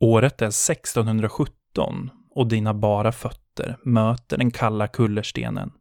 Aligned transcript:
Året 0.00 0.42
är 0.42 0.46
1617 0.46 2.10
och 2.30 2.46
dina 2.46 2.74
bara 2.74 3.12
fötter 3.12 3.76
möter 3.82 4.36
den 4.36 4.50
kalla 4.50 4.88
kullerstenen. 4.88 5.72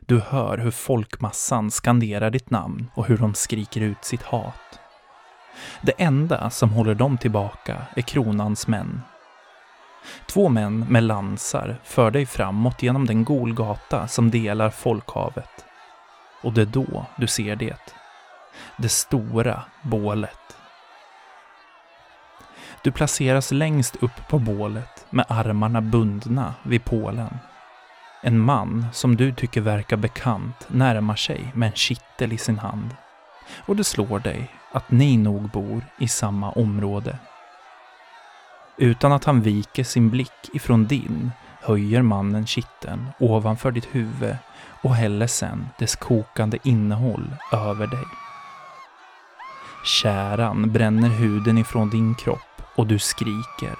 Du 0.00 0.20
hör 0.20 0.58
hur 0.58 0.70
folkmassan 0.70 1.70
skanderar 1.70 2.30
ditt 2.30 2.50
namn 2.50 2.90
och 2.94 3.06
hur 3.06 3.18
de 3.18 3.34
skriker 3.34 3.80
ut 3.80 4.04
sitt 4.04 4.22
hat. 4.22 4.80
Det 5.82 5.92
enda 5.98 6.50
som 6.50 6.70
håller 6.70 6.94
dem 6.94 7.18
tillbaka 7.18 7.86
är 7.96 8.02
kronans 8.02 8.66
män. 8.66 9.00
Två 10.26 10.48
män 10.48 10.86
med 10.88 11.02
lansar 11.02 11.80
för 11.84 12.10
dig 12.10 12.26
framåt 12.26 12.82
genom 12.82 13.06
den 13.06 13.24
golgata 13.24 14.08
som 14.08 14.30
delar 14.30 14.70
folkhavet. 14.70 15.64
Och 16.42 16.52
det 16.52 16.62
är 16.62 16.66
då 16.66 17.06
du 17.16 17.26
ser 17.26 17.56
det. 17.56 17.94
Det 18.76 18.88
stora 18.88 19.62
bålet. 19.82 20.37
Du 22.88 22.92
placeras 22.92 23.50
längst 23.50 23.96
upp 23.96 24.28
på 24.28 24.38
bålet 24.38 25.06
med 25.10 25.24
armarna 25.28 25.80
bundna 25.80 26.54
vid 26.62 26.84
pålen. 26.84 27.38
En 28.22 28.38
man 28.38 28.86
som 28.92 29.16
du 29.16 29.32
tycker 29.32 29.60
verkar 29.60 29.96
bekant 29.96 30.68
närmar 30.68 31.16
sig 31.16 31.52
med 31.54 31.66
en 31.66 31.74
kittel 31.74 32.32
i 32.32 32.38
sin 32.38 32.58
hand. 32.58 32.96
Och 33.66 33.76
det 33.76 33.84
slår 33.84 34.18
dig 34.18 34.50
att 34.72 34.90
ni 34.90 35.16
nog 35.16 35.50
bor 35.50 35.84
i 35.98 36.08
samma 36.08 36.50
område. 36.50 37.18
Utan 38.76 39.12
att 39.12 39.24
han 39.24 39.40
viker 39.40 39.84
sin 39.84 40.10
blick 40.10 40.50
ifrån 40.52 40.86
din 40.86 41.30
höjer 41.60 42.02
mannen 42.02 42.46
kitteln 42.46 43.06
ovanför 43.18 43.70
ditt 43.70 43.88
huvud 43.94 44.36
och 44.82 44.94
häller 44.94 45.26
sen 45.26 45.68
dess 45.78 45.96
kokande 45.96 46.58
innehåll 46.62 47.36
över 47.52 47.86
dig. 47.86 48.06
Käran 49.84 50.72
bränner 50.72 51.08
huden 51.08 51.58
ifrån 51.58 51.90
din 51.90 52.14
kropp 52.14 52.47
och 52.78 52.86
du 52.86 52.98
skriker. 52.98 53.76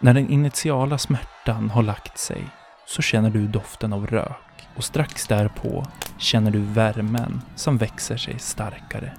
När 0.00 0.14
den 0.14 0.30
initiala 0.30 0.98
smärtan 0.98 1.70
har 1.70 1.82
lagt 1.82 2.18
sig 2.18 2.44
så 2.86 3.02
känner 3.02 3.30
du 3.30 3.46
doften 3.46 3.92
av 3.92 4.06
rök 4.06 4.68
och 4.76 4.84
strax 4.84 5.26
därpå 5.26 5.86
känner 6.18 6.50
du 6.50 6.60
värmen 6.60 7.42
som 7.56 7.76
växer 7.76 8.16
sig 8.16 8.38
starkare. 8.38 9.12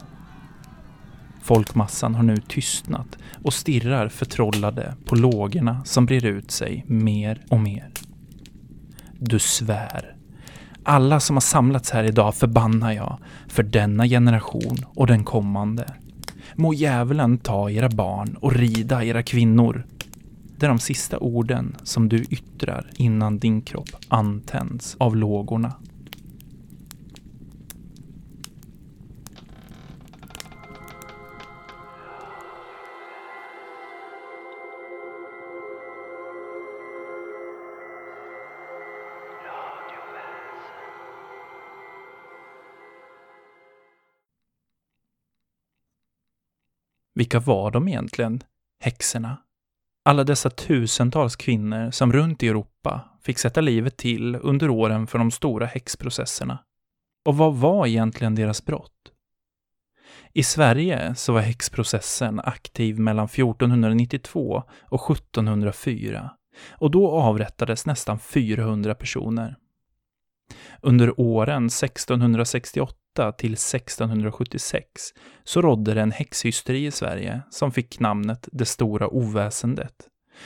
Folkmassan 1.41 2.15
har 2.15 2.23
nu 2.23 2.37
tystnat 2.37 3.17
och 3.43 3.53
stirrar 3.53 4.09
förtrollade 4.09 4.95
på 5.05 5.15
lågorna 5.15 5.85
som 5.85 6.05
brer 6.05 6.25
ut 6.25 6.51
sig 6.51 6.85
mer 6.87 7.45
och 7.49 7.59
mer. 7.59 7.91
Du 9.19 9.39
svär. 9.39 10.15
Alla 10.83 11.19
som 11.19 11.35
har 11.35 11.41
samlats 11.41 11.91
här 11.91 12.03
idag 12.03 12.35
förbannar 12.35 12.91
jag 12.91 13.19
för 13.47 13.63
denna 13.63 14.07
generation 14.07 14.77
och 14.95 15.07
den 15.07 15.23
kommande. 15.23 15.85
Må 16.55 16.73
djävulen 16.73 17.37
ta 17.37 17.69
era 17.69 17.89
barn 17.89 18.37
och 18.41 18.53
rida 18.53 19.03
era 19.03 19.23
kvinnor. 19.23 19.83
Det 20.57 20.65
är 20.65 20.69
de 20.69 20.79
sista 20.79 21.17
orden 21.17 21.75
som 21.83 22.09
du 22.09 22.17
yttrar 22.29 22.89
innan 22.95 23.39
din 23.39 23.61
kropp 23.61 23.89
antänds 24.07 24.95
av 24.99 25.15
lågorna. 25.15 25.73
Vilka 47.15 47.39
var 47.39 47.71
de 47.71 47.87
egentligen, 47.87 48.43
häxorna? 48.79 49.37
Alla 50.05 50.23
dessa 50.23 50.49
tusentals 50.49 51.35
kvinnor 51.35 51.91
som 51.91 52.13
runt 52.13 52.43
i 52.43 52.47
Europa 52.47 53.01
fick 53.21 53.37
sätta 53.37 53.61
livet 53.61 53.97
till 53.97 54.35
under 54.35 54.69
åren 54.69 55.07
för 55.07 55.17
de 55.17 55.31
stora 55.31 55.65
häxprocesserna. 55.65 56.59
Och 57.25 57.37
vad 57.37 57.55
var 57.55 57.87
egentligen 57.87 58.35
deras 58.35 58.65
brott? 58.65 59.11
I 60.33 60.43
Sverige 60.43 61.15
så 61.15 61.33
var 61.33 61.41
häxprocessen 61.41 62.39
aktiv 62.39 62.99
mellan 62.99 63.25
1492 63.25 64.63
och 64.89 65.11
1704 65.11 66.31
och 66.69 66.91
då 66.91 67.11
avrättades 67.11 67.85
nästan 67.85 68.19
400 68.19 68.95
personer. 68.95 69.55
Under 70.81 71.19
åren 71.19 71.65
1668 71.65 73.02
till 73.13 73.53
1676 73.53 74.85
så 75.43 75.61
rådde 75.61 75.93
det 75.93 76.01
en 76.01 76.11
häxhysteri 76.11 76.85
i 76.85 76.91
Sverige 76.91 77.41
som 77.49 77.71
fick 77.71 77.99
namnet 77.99 78.49
Det 78.51 78.65
stora 78.65 79.07
oväsendet. 79.07 79.93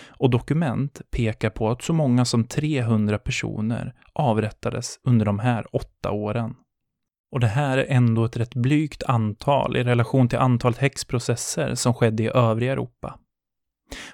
Och 0.07 0.29
dokument 0.29 1.01
pekar 1.11 1.50
på 1.50 1.69
att 1.69 1.81
så 1.81 1.94
många 1.94 2.25
som 2.25 2.44
300 2.44 3.17
personer 3.17 3.94
avrättades 4.13 5.00
under 5.03 5.25
de 5.25 5.39
här 5.39 5.75
åtta 5.75 6.11
åren. 6.11 6.55
Och 7.31 7.39
det 7.39 7.47
här 7.47 7.78
är 7.78 7.85
ändå 7.89 8.25
ett 8.25 8.38
rätt 8.38 8.55
blygt 8.55 9.03
antal 9.03 9.78
i 9.78 9.84
relation 9.84 10.29
till 10.29 10.39
antalet 10.39 10.78
häxprocesser 10.78 11.75
som 11.75 11.94
skedde 11.94 12.23
i 12.23 12.28
övriga 12.28 12.72
Europa. 12.72 13.19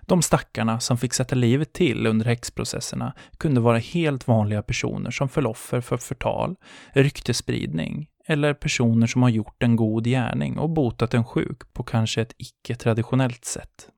De 0.01 0.21
stackarna 0.21 0.79
som 0.79 0.97
fick 0.97 1.13
sätta 1.13 1.35
livet 1.35 1.73
till 1.73 2.07
under 2.07 2.25
häxprocesserna 2.25 3.13
kunde 3.37 3.61
vara 3.61 3.77
helt 3.77 4.27
vanliga 4.27 4.61
personer 4.61 5.11
som 5.11 5.29
föll 5.29 5.47
offer 5.47 5.81
för 5.81 5.97
förtal, 5.97 6.55
ryktespridning 6.93 8.07
eller 8.27 8.53
personer 8.53 9.07
som 9.07 9.21
har 9.21 9.29
gjort 9.29 9.63
en 9.63 9.75
god 9.75 10.05
gärning 10.05 10.57
och 10.57 10.69
botat 10.69 11.13
en 11.13 11.25
sjuk 11.25 11.73
på 11.73 11.83
kanske 11.83 12.21
ett 12.21 12.33
icke-traditionellt 12.37 13.45
sätt. 13.45 13.89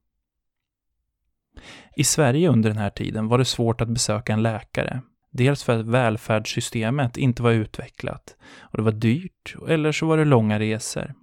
I 1.96 2.04
Sverige 2.04 2.50
under 2.50 2.70
den 2.70 2.78
här 2.78 2.90
tiden 2.90 3.28
var 3.28 3.38
det 3.38 3.46
svårt 3.46 3.82
att 3.82 3.90
besöka 3.90 4.34
en 4.34 4.44
läkare. 4.44 5.02
Dels 5.32 5.64
för 5.64 5.80
att 5.80 5.86
välfärdssystemet 5.86 7.18
inte 7.18 7.44
var 7.44 7.52
utvecklat 7.52 8.36
och 8.60 8.78
det 8.78 8.84
var 8.84 8.92
dyrt, 8.92 9.56
eller 9.68 9.92
så 9.92 10.06
var 10.06 10.18
det 10.18 10.26
långa 10.26 10.60
resor. 10.60 11.14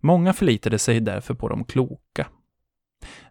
Många 0.00 0.32
förlitade 0.32 0.78
sig 0.78 1.00
därför 1.00 1.34
på 1.34 1.48
de 1.48 1.64
kloka. 1.64 2.26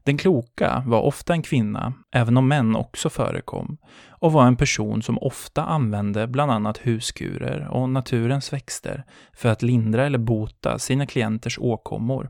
Den 0.03 0.17
kloka 0.17 0.83
var 0.85 1.01
ofta 1.01 1.33
en 1.33 1.41
kvinna, 1.41 1.93
även 2.11 2.37
om 2.37 2.47
män 2.47 2.75
också 2.75 3.09
förekom, 3.09 3.77
och 4.09 4.31
var 4.31 4.47
en 4.47 4.55
person 4.55 5.01
som 5.01 5.17
ofta 5.19 5.63
använde 5.63 6.27
bland 6.27 6.51
annat 6.51 6.77
huskurer 6.77 7.67
och 7.67 7.89
naturens 7.89 8.53
växter 8.53 9.03
för 9.33 9.49
att 9.49 9.61
lindra 9.61 10.05
eller 10.05 10.17
bota 10.17 10.79
sina 10.79 11.05
klienters 11.05 11.59
åkommor. 11.59 12.29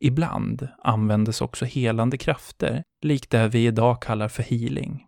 Ibland 0.00 0.68
användes 0.78 1.40
också 1.40 1.64
helande 1.64 2.18
krafter, 2.18 2.82
likt 3.02 3.30
det 3.30 3.48
vi 3.48 3.66
idag 3.66 4.02
kallar 4.02 4.28
för 4.28 4.42
healing. 4.42 5.06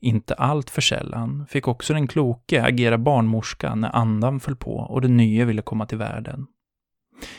Inte 0.00 0.34
allt 0.34 0.70
för 0.70 0.80
sällan 0.80 1.46
fick 1.48 1.68
också 1.68 1.94
den 1.94 2.06
kloke 2.06 2.64
agera 2.64 2.98
barnmorska 2.98 3.74
när 3.74 3.96
andan 3.96 4.40
föll 4.40 4.56
på 4.56 4.76
och 4.76 5.00
det 5.00 5.08
nya 5.08 5.44
ville 5.44 5.62
komma 5.62 5.86
till 5.86 5.98
världen. 5.98 6.46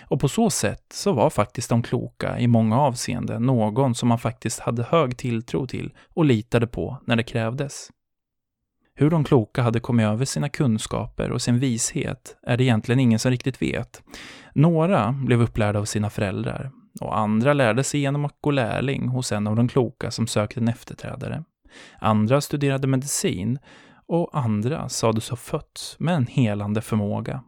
Och 0.02 0.20
på 0.20 0.28
så 0.28 0.50
sätt 0.50 0.86
så 0.94 1.14
var 1.14 1.30
faktiskt 1.30 1.70
de 1.70 1.84
kloka 1.84 2.40
i 2.40 2.48
många 2.48 2.80
avseenden 2.80 3.44
någon 3.44 3.96
som 3.96 4.10
man 4.10 4.20
faktiskt 4.20 4.60
hade 4.60 4.84
hög 4.84 5.18
tilltro 5.18 5.68
till 5.68 5.94
och 6.14 6.26
litade 6.26 6.68
på 6.68 6.98
när 7.06 7.16
det 7.16 7.24
krävdes. 7.24 7.90
Hur 8.96 9.10
de 9.10 9.24
kloka 9.24 9.62
hade 9.62 9.80
kommit 9.80 10.06
över 10.06 10.26
sina 10.26 10.50
kunskaper 10.50 11.32
och 11.32 11.42
sin 11.42 11.60
vishet 11.60 12.38
är 12.44 12.58
det 12.58 12.64
egentligen 12.64 13.00
ingen 13.00 13.20
som 13.20 13.32
riktigt 13.32 13.62
vet. 13.62 14.04
Några 14.54 15.12
blev 15.12 15.42
upplärda 15.42 15.80
av 15.80 15.86
sina 15.86 16.10
föräldrar 16.10 16.72
och 17.02 17.18
andra 17.18 17.54
lärde 17.54 17.84
sig 17.84 18.00
genom 18.00 18.26
att 18.26 18.38
gå 18.42 18.52
lärling 18.52 19.08
hos 19.08 19.32
en 19.32 19.48
av 19.48 19.56
de 19.56 19.68
kloka 19.68 20.12
som 20.12 20.28
sökte 20.28 20.60
en 20.60 20.68
efterträdare. 20.68 21.44
Andra 22.00 22.42
studerade 22.42 22.88
medicin 22.88 23.60
och 24.08 24.30
andra 24.34 24.90
sades 24.90 25.30
ha 25.30 25.38
fötts 25.38 25.96
med 26.00 26.16
en 26.16 26.28
helande 26.28 26.82
förmåga. 26.82 27.44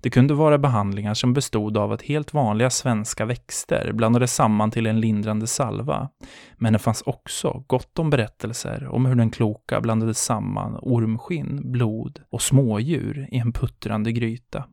Det 0.00 0.10
kunde 0.10 0.34
vara 0.34 0.58
behandlingar 0.58 1.14
som 1.14 1.32
bestod 1.32 1.76
av 1.76 1.92
att 1.92 2.02
helt 2.02 2.34
vanliga 2.34 2.70
svenska 2.70 3.24
växter 3.24 3.92
blandades 3.92 4.34
samman 4.34 4.70
till 4.70 4.86
en 4.86 5.00
lindrande 5.00 5.46
salva. 5.46 6.08
Men 6.56 6.72
det 6.72 6.78
fanns 6.78 7.02
också 7.02 7.64
gott 7.66 7.98
om 7.98 8.10
berättelser 8.10 8.88
om 8.88 9.06
hur 9.06 9.14
den 9.14 9.30
kloka 9.30 9.80
blandade 9.80 10.14
samman 10.14 10.78
ormskinn, 10.82 11.72
blod 11.72 12.20
och 12.30 12.42
smådjur 12.42 13.28
i 13.30 13.38
en 13.38 13.52
puttrande 13.52 14.12
gryta. 14.12 14.64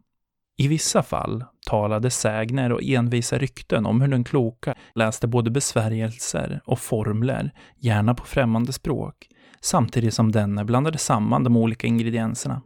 I 0.57 0.67
vissa 0.67 1.03
fall 1.03 1.43
talade 1.69 2.09
sägner 2.09 2.71
och 2.71 2.83
envisa 2.83 3.37
rykten 3.37 3.85
om 3.85 4.01
hur 4.01 4.07
den 4.07 4.23
kloka 4.23 4.75
läste 4.95 5.27
både 5.27 5.51
besvärjelser 5.51 6.61
och 6.65 6.79
formler, 6.79 7.51
gärna 7.77 8.15
på 8.15 8.23
främmande 8.23 8.73
språk, 8.73 9.27
samtidigt 9.61 10.13
som 10.13 10.31
denne 10.31 10.65
blandade 10.65 10.97
samman 10.97 11.43
de 11.43 11.57
olika 11.57 11.87
ingredienserna. 11.87 12.61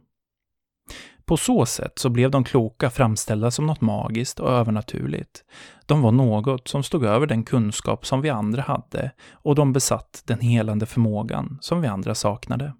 På 1.28 1.36
så 1.36 1.66
sätt 1.66 1.98
så 1.98 2.08
blev 2.10 2.30
de 2.30 2.44
kloka 2.44 2.90
framställda 2.90 3.50
som 3.50 3.66
något 3.66 3.80
magiskt 3.80 4.40
och 4.40 4.50
övernaturligt. 4.50 5.44
De 5.86 6.02
var 6.02 6.12
något 6.12 6.68
som 6.68 6.82
stod 6.82 7.04
över 7.04 7.26
den 7.26 7.44
kunskap 7.44 8.06
som 8.06 8.20
vi 8.20 8.30
andra 8.30 8.62
hade 8.62 9.10
och 9.32 9.54
de 9.54 9.72
besatt 9.72 10.22
den 10.26 10.40
helande 10.40 10.86
förmågan 10.86 11.58
som 11.60 11.80
vi 11.80 11.88
andra 11.88 12.14
saknade. 12.14 12.74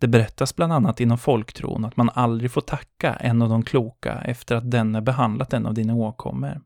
Det 0.00 0.08
berättas 0.08 0.56
bland 0.56 0.72
annat 0.72 1.00
inom 1.00 1.18
folktron 1.18 1.84
att 1.84 1.96
man 1.96 2.10
aldrig 2.14 2.50
får 2.50 2.60
tacka 2.60 3.14
en 3.14 3.42
av 3.42 3.48
de 3.48 3.62
kloka 3.62 4.14
efter 4.24 4.56
att 4.56 4.70
denne 4.70 5.02
behandlat 5.02 5.52
en 5.52 5.66
av 5.66 5.74
dina 5.74 5.94
åkommor. 5.94 6.60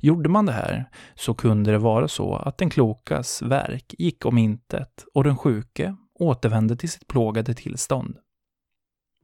Gjorde 0.00 0.28
man 0.28 0.46
det 0.46 0.52
här 0.52 0.90
så 1.14 1.34
kunde 1.34 1.70
det 1.72 1.78
vara 1.78 2.08
så 2.08 2.36
att 2.36 2.58
den 2.58 2.70
klokas 2.70 3.42
verk 3.42 3.94
gick 3.98 4.26
om 4.26 4.38
intet 4.38 5.04
och 5.14 5.24
den 5.24 5.36
sjuke 5.36 5.96
återvände 6.14 6.76
till 6.76 6.90
sitt 6.90 7.06
plågade 7.06 7.54
tillstånd. 7.54 8.16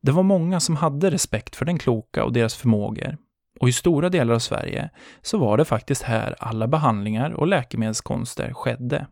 Det 0.00 0.12
var 0.12 0.22
många 0.22 0.60
som 0.60 0.76
hade 0.76 1.10
respekt 1.10 1.56
för 1.56 1.64
den 1.64 1.78
kloka 1.78 2.24
och 2.24 2.32
deras 2.32 2.54
förmågor. 2.54 3.16
Och 3.60 3.68
i 3.68 3.72
stora 3.72 4.08
delar 4.08 4.34
av 4.34 4.38
Sverige 4.38 4.90
så 5.22 5.38
var 5.38 5.56
det 5.56 5.64
faktiskt 5.64 6.02
här 6.02 6.36
alla 6.38 6.68
behandlingar 6.68 7.30
och 7.30 7.46
läkemedelskonster 7.46 8.52
skedde. 8.52 9.06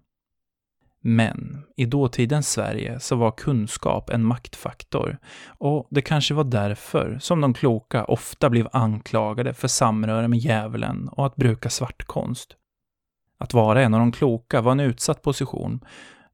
Men 1.00 1.64
i 1.76 1.86
dåtidens 1.86 2.50
Sverige 2.50 3.00
så 3.00 3.16
var 3.16 3.30
kunskap 3.30 4.10
en 4.10 4.24
maktfaktor 4.24 5.18
och 5.48 5.86
det 5.90 6.02
kanske 6.02 6.34
var 6.34 6.44
därför 6.44 7.18
som 7.20 7.40
de 7.40 7.54
kloka 7.54 8.04
ofta 8.04 8.50
blev 8.50 8.68
anklagade 8.72 9.54
för 9.54 9.68
samröre 9.68 10.28
med 10.28 10.38
djävulen 10.38 11.08
och 11.08 11.26
att 11.26 11.36
bruka 11.36 11.70
svartkonst. 11.70 12.56
Att 13.38 13.54
vara 13.54 13.82
en 13.82 13.94
av 13.94 14.00
de 14.00 14.12
kloka 14.12 14.60
var 14.60 14.72
en 14.72 14.80
utsatt 14.80 15.22
position. 15.22 15.80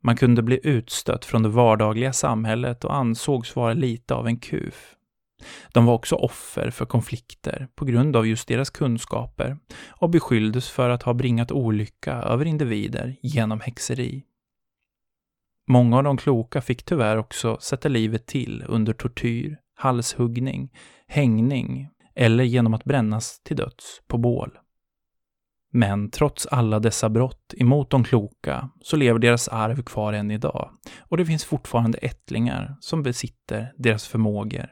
Man 0.06 0.16
kunde 0.16 0.42
bli 0.42 0.60
utstött 0.62 1.24
från 1.24 1.42
det 1.42 1.48
vardagliga 1.48 2.12
samhället 2.12 2.84
och 2.84 2.94
ansågs 2.94 3.56
vara 3.56 3.72
lite 3.72 4.14
av 4.14 4.26
en 4.26 4.36
kuf. 4.36 4.94
De 5.72 5.86
var 5.86 5.94
också 5.94 6.16
offer 6.16 6.70
för 6.70 6.86
konflikter 6.86 7.68
på 7.74 7.84
grund 7.84 8.16
av 8.16 8.26
just 8.26 8.48
deras 8.48 8.70
kunskaper 8.70 9.56
och 9.88 10.10
beskylldes 10.10 10.70
för 10.70 10.90
att 10.90 11.02
ha 11.02 11.14
bringat 11.14 11.52
olycka 11.52 12.12
över 12.12 12.44
individer 12.44 13.16
genom 13.22 13.60
häxeri. 13.60 14.24
Många 15.68 15.96
av 15.96 16.04
de 16.04 16.16
kloka 16.16 16.60
fick 16.60 16.82
tyvärr 16.82 17.16
också 17.16 17.58
sätta 17.60 17.88
livet 17.88 18.26
till 18.26 18.64
under 18.68 18.92
tortyr, 18.92 19.58
halshuggning, 19.74 20.72
hängning 21.06 21.88
eller 22.14 22.44
genom 22.44 22.74
att 22.74 22.84
brännas 22.84 23.40
till 23.40 23.56
döds 23.56 24.02
på 24.06 24.18
bål. 24.18 24.58
Men 25.76 26.10
trots 26.10 26.46
alla 26.46 26.80
dessa 26.80 27.08
brott 27.08 27.54
emot 27.56 27.90
de 27.90 28.04
kloka 28.04 28.70
så 28.80 28.96
lever 28.96 29.18
deras 29.18 29.48
arv 29.48 29.82
kvar 29.82 30.12
än 30.12 30.30
idag 30.30 30.70
och 30.98 31.16
det 31.16 31.26
finns 31.26 31.44
fortfarande 31.44 31.98
ättlingar 31.98 32.76
som 32.80 33.02
besitter 33.02 33.72
deras 33.76 34.06
förmågor. 34.06 34.66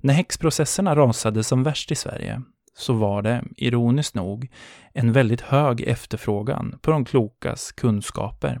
När 0.00 0.14
häxprocesserna 0.14 0.96
rasade 0.96 1.44
som 1.44 1.62
värst 1.62 1.92
i 1.92 1.94
Sverige 1.94 2.42
så 2.74 2.92
var 2.92 3.22
det, 3.22 3.44
ironiskt 3.56 4.14
nog, 4.14 4.52
en 4.92 5.12
väldigt 5.12 5.40
hög 5.40 5.80
efterfrågan 5.80 6.78
på 6.82 6.90
de 6.90 7.04
klokas 7.04 7.72
kunskaper. 7.72 8.60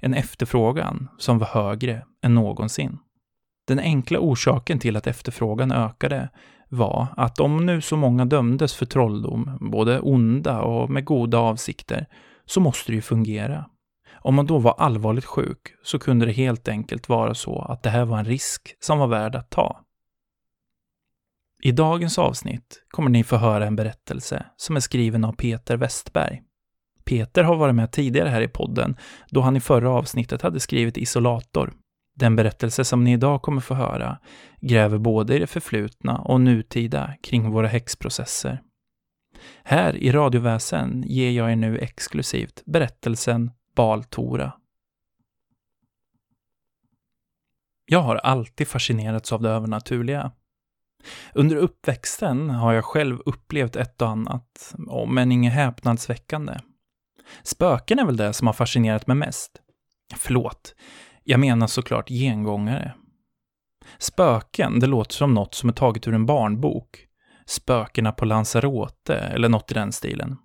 En 0.00 0.14
efterfrågan 0.14 1.08
som 1.18 1.38
var 1.38 1.46
högre 1.46 2.04
än 2.22 2.34
någonsin. 2.34 2.98
Den 3.66 3.78
enkla 3.78 4.18
orsaken 4.18 4.78
till 4.78 4.96
att 4.96 5.06
efterfrågan 5.06 5.72
ökade 5.72 6.28
var 6.68 7.06
att 7.16 7.40
om 7.40 7.66
nu 7.66 7.80
så 7.80 7.96
många 7.96 8.24
dömdes 8.24 8.74
för 8.74 8.86
trolldom, 8.86 9.58
både 9.60 10.00
onda 10.00 10.60
och 10.60 10.90
med 10.90 11.04
goda 11.04 11.38
avsikter, 11.38 12.06
så 12.44 12.60
måste 12.60 12.92
det 12.92 12.96
ju 12.96 13.02
fungera. 13.02 13.64
Om 14.20 14.34
man 14.34 14.46
då 14.46 14.58
var 14.58 14.74
allvarligt 14.78 15.24
sjuk 15.24 15.74
så 15.82 15.98
kunde 15.98 16.26
det 16.26 16.32
helt 16.32 16.68
enkelt 16.68 17.08
vara 17.08 17.34
så 17.34 17.62
att 17.62 17.82
det 17.82 17.90
här 17.90 18.04
var 18.04 18.18
en 18.18 18.24
risk 18.24 18.76
som 18.80 18.98
var 18.98 19.06
värd 19.06 19.34
att 19.34 19.50
ta. 19.50 19.80
I 21.62 21.72
dagens 21.72 22.18
avsnitt 22.18 22.82
kommer 22.88 23.10
ni 23.10 23.24
få 23.24 23.36
höra 23.36 23.66
en 23.66 23.76
berättelse 23.76 24.46
som 24.56 24.76
är 24.76 24.80
skriven 24.80 25.24
av 25.24 25.32
Peter 25.32 25.76
Westberg. 25.76 26.42
Peter 27.04 27.42
har 27.42 27.56
varit 27.56 27.74
med 27.74 27.92
tidigare 27.92 28.28
här 28.28 28.40
i 28.40 28.48
podden 28.48 28.96
då 29.30 29.40
han 29.40 29.56
i 29.56 29.60
förra 29.60 29.90
avsnittet 29.90 30.42
hade 30.42 30.60
skrivit 30.60 30.96
Isolator. 30.96 31.72
Den 32.18 32.36
berättelse 32.36 32.84
som 32.84 33.04
ni 33.04 33.12
idag 33.12 33.42
kommer 33.42 33.60
få 33.60 33.74
höra 33.74 34.18
gräver 34.60 34.98
både 34.98 35.36
i 35.36 35.38
det 35.38 35.46
förflutna 35.46 36.18
och 36.18 36.40
nutida 36.40 37.14
kring 37.22 37.50
våra 37.50 37.66
häxprocesser. 37.66 38.62
Här 39.64 39.96
i 39.96 40.12
Radioväsen 40.12 41.04
ger 41.06 41.30
jag 41.30 41.52
er 41.52 41.56
nu 41.56 41.78
exklusivt 41.78 42.62
berättelsen 42.66 43.50
Baltora. 43.76 44.52
Jag 47.86 48.00
har 48.00 48.16
alltid 48.16 48.68
fascinerats 48.68 49.32
av 49.32 49.42
det 49.42 49.50
övernaturliga. 49.50 50.32
Under 51.34 51.56
uppväxten 51.56 52.50
har 52.50 52.72
jag 52.72 52.84
själv 52.84 53.18
upplevt 53.26 53.76
ett 53.76 54.02
och 54.02 54.08
annat, 54.08 54.74
om 54.88 55.18
än 55.18 55.32
inget 55.32 55.52
häpnadsväckande. 55.52 56.58
Spöken 57.42 57.98
är 57.98 58.04
väl 58.04 58.16
det 58.16 58.32
som 58.32 58.46
har 58.46 58.54
fascinerat 58.54 59.06
mig 59.06 59.16
mest. 59.16 59.62
Förlåt, 60.16 60.74
jag 61.30 61.40
menar 61.40 61.66
såklart 61.66 62.08
gengångare. 62.08 62.94
Spöken, 63.98 64.80
det 64.80 64.86
låter 64.86 65.14
som 65.14 65.34
något 65.34 65.54
som 65.54 65.68
är 65.68 65.72
taget 65.72 66.08
ur 66.08 66.14
en 66.14 66.26
barnbok. 66.26 67.06
Spökena 67.46 68.12
på 68.12 68.24
Lanzarote 68.24 69.14
eller 69.14 69.48
något 69.48 69.70
i 69.70 69.74
den 69.74 69.92
stilen. 69.92 70.36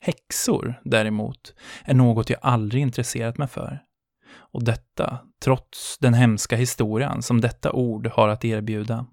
Häxor, 0.00 0.80
däremot, 0.84 1.54
är 1.84 1.94
något 1.94 2.30
jag 2.30 2.38
aldrig 2.42 2.82
intresserat 2.82 3.38
mig 3.38 3.48
för. 3.48 3.82
Och 4.30 4.64
detta, 4.64 5.18
trots 5.42 5.98
den 5.98 6.14
hemska 6.14 6.56
historien 6.56 7.22
som 7.22 7.40
detta 7.40 7.72
ord 7.72 8.06
har 8.06 8.28
att 8.28 8.44
erbjuda. 8.44 9.06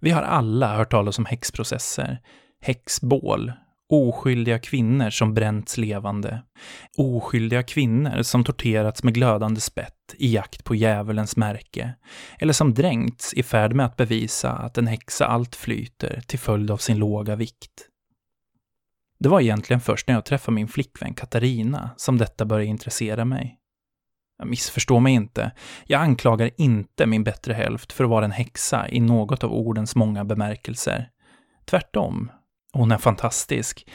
Vi 0.00 0.10
har 0.10 0.22
alla 0.22 0.76
hört 0.76 0.90
talas 0.90 1.18
om 1.18 1.26
häxprocesser, 1.26 2.20
häxbål, 2.60 3.52
oskyldiga 3.92 4.58
kvinnor 4.58 5.10
som 5.10 5.34
bränts 5.34 5.78
levande, 5.78 6.42
oskyldiga 6.96 7.62
kvinnor 7.62 8.22
som 8.22 8.44
torterats 8.44 9.02
med 9.02 9.14
glödande 9.14 9.60
spett 9.60 10.14
i 10.18 10.34
jakt 10.34 10.64
på 10.64 10.74
djävulens 10.74 11.36
märke, 11.36 11.94
eller 12.38 12.52
som 12.52 12.74
dränkts 12.74 13.34
i 13.34 13.42
färd 13.42 13.72
med 13.72 13.86
att 13.86 13.96
bevisa 13.96 14.52
att 14.52 14.78
en 14.78 14.86
häxa 14.86 15.26
allt 15.26 15.56
flyter 15.56 16.20
till 16.26 16.38
följd 16.38 16.70
av 16.70 16.76
sin 16.76 16.98
låga 16.98 17.36
vikt. 17.36 17.88
Det 19.18 19.28
var 19.28 19.40
egentligen 19.40 19.80
först 19.80 20.08
när 20.08 20.14
jag 20.14 20.24
träffade 20.24 20.54
min 20.54 20.68
flickvän 20.68 21.14
Katarina 21.14 21.90
som 21.96 22.18
detta 22.18 22.44
började 22.44 22.70
intressera 22.70 23.24
mig. 23.24 23.58
Missförstå 24.44 25.00
mig 25.00 25.12
inte. 25.12 25.52
Jag 25.86 26.00
anklagar 26.00 26.50
inte 26.56 27.06
min 27.06 27.24
bättre 27.24 27.52
hälft 27.54 27.92
för 27.92 28.04
att 28.04 28.10
vara 28.10 28.24
en 28.24 28.30
häxa 28.30 28.88
i 28.88 29.00
något 29.00 29.44
av 29.44 29.52
ordens 29.52 29.96
många 29.96 30.24
bemärkelser. 30.24 31.10
Tvärtom. 31.64 32.30
Hon 32.72 32.92
är 32.92 32.98
fantastisk. 32.98 33.86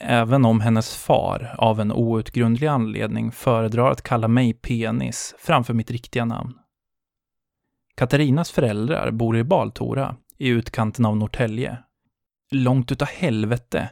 Även 0.00 0.44
om 0.44 0.60
hennes 0.60 0.96
far 0.96 1.54
av 1.58 1.80
en 1.80 1.92
outgrundlig 1.92 2.66
anledning 2.66 3.32
föredrar 3.32 3.90
att 3.90 4.02
kalla 4.02 4.28
mig 4.28 4.52
penis 4.52 5.34
framför 5.38 5.74
mitt 5.74 5.90
riktiga 5.90 6.24
namn. 6.24 6.54
Katarinas 7.96 8.50
föräldrar 8.50 9.10
bor 9.10 9.36
i 9.36 9.44
Baltora, 9.44 10.16
i 10.38 10.48
utkanten 10.48 11.04
av 11.04 11.16
Norrtälje. 11.16 11.78
Långt 12.50 12.92
utav 12.92 13.08
helvete, 13.08 13.90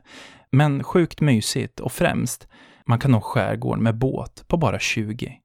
men 0.50 0.84
sjukt 0.84 1.20
mysigt 1.20 1.80
och 1.80 1.92
främst, 1.92 2.48
man 2.86 2.98
kan 2.98 3.10
nå 3.10 3.20
skärgården 3.20 3.82
med 3.82 3.98
båt 3.98 4.44
på 4.48 4.56
bara 4.56 4.78
20 4.78 5.40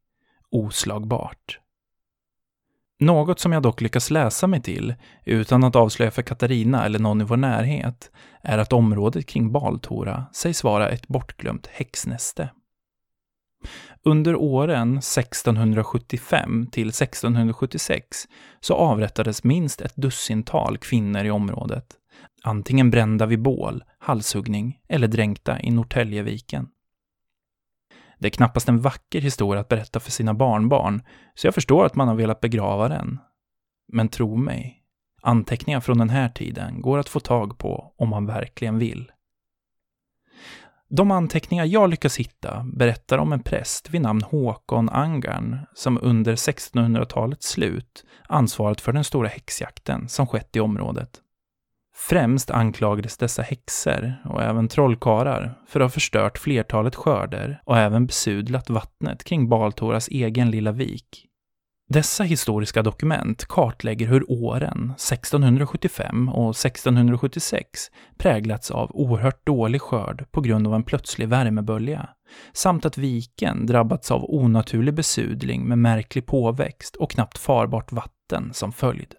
oslagbart. 0.51 1.60
Något 3.01 3.39
som 3.39 3.51
jag 3.51 3.63
dock 3.63 3.81
lyckas 3.81 4.11
läsa 4.11 4.47
mig 4.47 4.61
till, 4.61 4.93
utan 5.25 5.63
att 5.63 5.75
avslöja 5.75 6.11
för 6.11 6.21
Katarina 6.21 6.85
eller 6.85 6.99
någon 6.99 7.21
i 7.21 7.23
vår 7.23 7.37
närhet, 7.37 8.11
är 8.41 8.57
att 8.57 8.73
området 8.73 9.27
kring 9.27 9.51
Baltora 9.51 10.25
sägs 10.33 10.63
vara 10.63 10.89
ett 10.89 11.07
bortglömt 11.07 11.67
häxnäste. 11.67 12.49
Under 14.03 14.35
åren 14.35 14.97
1675 14.97 16.67
till 16.71 16.89
1676 16.89 18.27
så 18.59 18.73
avrättades 18.73 19.43
minst 19.43 19.81
ett 19.81 19.95
dussintal 19.95 20.77
kvinnor 20.77 21.25
i 21.25 21.31
området, 21.31 21.85
antingen 22.43 22.91
brända 22.91 23.25
vid 23.25 23.41
bål, 23.41 23.83
halshuggning 23.99 24.79
eller 24.89 25.07
dränkta 25.07 25.61
i 25.61 25.71
Norrtäljeviken. 25.71 26.67
Det 28.21 28.27
är 28.27 28.29
knappast 28.29 28.69
en 28.69 28.79
vacker 28.79 29.21
historia 29.21 29.61
att 29.61 29.67
berätta 29.67 29.99
för 29.99 30.11
sina 30.11 30.33
barnbarn, 30.33 31.03
så 31.35 31.47
jag 31.47 31.53
förstår 31.53 31.85
att 31.85 31.95
man 31.95 32.07
har 32.07 32.15
velat 32.15 32.41
begrava 32.41 32.89
den. 32.89 33.19
Men 33.93 34.09
tro 34.09 34.35
mig, 34.35 34.83
anteckningar 35.21 35.79
från 35.79 35.97
den 35.97 36.09
här 36.09 36.29
tiden 36.29 36.81
går 36.81 36.97
att 36.97 37.09
få 37.09 37.19
tag 37.19 37.57
på 37.57 37.93
om 37.97 38.09
man 38.09 38.25
verkligen 38.25 38.77
vill. 38.77 39.11
De 40.89 41.11
anteckningar 41.11 41.65
jag 41.65 41.89
lyckas 41.89 42.17
hitta 42.17 42.65
berättar 42.73 43.17
om 43.17 43.33
en 43.33 43.43
präst 43.43 43.89
vid 43.89 44.01
namn 44.01 44.21
Håkon 44.21 44.89
Angarn 44.89 45.59
som 45.73 45.99
under 46.01 46.35
1600-talets 46.35 47.47
slut 47.49 48.05
ansvarat 48.29 48.81
för 48.81 48.93
den 48.93 49.03
stora 49.03 49.27
häxjakten 49.27 50.09
som 50.09 50.27
skett 50.27 50.55
i 50.55 50.59
området. 50.59 51.21
Främst 51.95 52.51
anklagades 52.51 53.17
dessa 53.17 53.41
häxor 53.41 54.13
och 54.25 54.41
även 54.41 54.67
trollkarlar 54.67 55.57
för 55.67 55.79
att 55.79 55.85
ha 55.85 55.89
förstört 55.89 56.37
flertalet 56.37 56.95
skörder 56.95 57.61
och 57.65 57.77
även 57.77 58.05
besudlat 58.05 58.69
vattnet 58.69 59.23
kring 59.23 59.49
Baltoras 59.49 60.07
egen 60.07 60.51
lilla 60.51 60.71
vik. 60.71 61.27
Dessa 61.93 62.23
historiska 62.23 62.81
dokument 62.83 63.45
kartlägger 63.45 64.07
hur 64.07 64.31
åren 64.31 64.93
1675 64.95 66.29
och 66.29 66.49
1676 66.49 67.91
präglats 68.17 68.71
av 68.71 68.91
oerhört 68.93 69.45
dålig 69.45 69.81
skörd 69.81 70.31
på 70.31 70.41
grund 70.41 70.67
av 70.67 70.73
en 70.73 70.83
plötslig 70.83 71.27
värmebölja, 71.27 72.09
samt 72.53 72.85
att 72.85 72.97
viken 72.97 73.65
drabbats 73.65 74.11
av 74.11 74.23
onaturlig 74.23 74.93
besudling 74.93 75.67
med 75.67 75.77
märklig 75.77 76.25
påväxt 76.25 76.95
och 76.95 77.11
knappt 77.11 77.37
farbart 77.37 77.91
vatten 77.91 78.53
som 78.53 78.71
följd. 78.71 79.15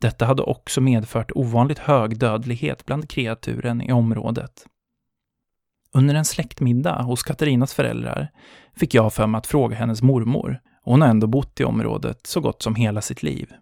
Detta 0.00 0.24
hade 0.24 0.42
också 0.42 0.80
medfört 0.80 1.30
ovanligt 1.34 1.78
hög 1.78 2.18
dödlighet 2.18 2.86
bland 2.86 3.10
kreaturen 3.10 3.82
i 3.82 3.92
området. 3.92 4.66
Under 5.92 6.14
en 6.14 6.24
släktmiddag 6.24 7.02
hos 7.02 7.22
Katarinas 7.22 7.74
föräldrar 7.74 8.30
fick 8.76 8.94
jag 8.94 9.12
för 9.12 9.26
mig 9.26 9.38
att 9.38 9.46
fråga 9.46 9.76
hennes 9.76 10.02
mormor. 10.02 10.60
Hon 10.82 11.00
har 11.00 11.08
ändå 11.08 11.26
bott 11.26 11.60
i 11.60 11.64
området 11.64 12.26
så 12.26 12.40
gott 12.40 12.62
som 12.62 12.74
hela 12.74 13.00
sitt 13.00 13.22
liv. 13.22 13.52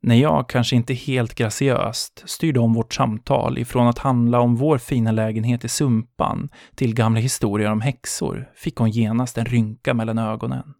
När 0.00 0.14
jag, 0.14 0.48
kanske 0.48 0.76
inte 0.76 0.94
helt 0.94 1.34
graciöst, 1.34 2.22
styrde 2.26 2.60
om 2.60 2.74
vårt 2.74 2.94
samtal 2.94 3.58
ifrån 3.58 3.86
att 3.86 3.98
handla 3.98 4.40
om 4.40 4.56
vår 4.56 4.78
fina 4.78 5.12
lägenhet 5.12 5.64
i 5.64 5.68
Sumpan 5.68 6.48
till 6.74 6.94
gamla 6.94 7.20
historier 7.20 7.70
om 7.70 7.80
häxor 7.80 8.50
fick 8.54 8.76
hon 8.76 8.90
genast 8.90 9.38
en 9.38 9.44
rynka 9.44 9.94
mellan 9.94 10.18
ögonen. 10.18 10.74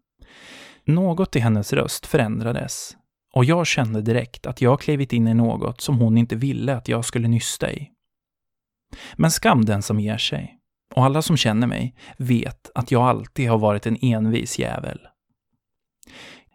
Något 0.85 1.35
i 1.35 1.39
hennes 1.39 1.73
röst 1.73 2.05
förändrades 2.05 2.95
och 3.33 3.45
jag 3.45 3.67
kände 3.67 4.01
direkt 4.01 4.45
att 4.45 4.61
jag 4.61 4.81
klivit 4.81 5.13
in 5.13 5.27
i 5.27 5.33
något 5.33 5.81
som 5.81 5.99
hon 5.99 6.17
inte 6.17 6.35
ville 6.35 6.75
att 6.75 6.87
jag 6.87 7.05
skulle 7.05 7.27
nysta 7.27 7.71
i. 7.71 7.89
Men 9.15 9.31
skam 9.31 9.65
den 9.65 9.81
som 9.81 9.99
ger 9.99 10.17
sig. 10.17 10.55
Och 10.95 11.05
alla 11.05 11.21
som 11.21 11.37
känner 11.37 11.67
mig 11.67 11.95
vet 12.17 12.71
att 12.75 12.91
jag 12.91 13.01
alltid 13.01 13.49
har 13.49 13.57
varit 13.57 13.85
en 13.85 13.97
envis 14.01 14.59
jävel. 14.59 14.99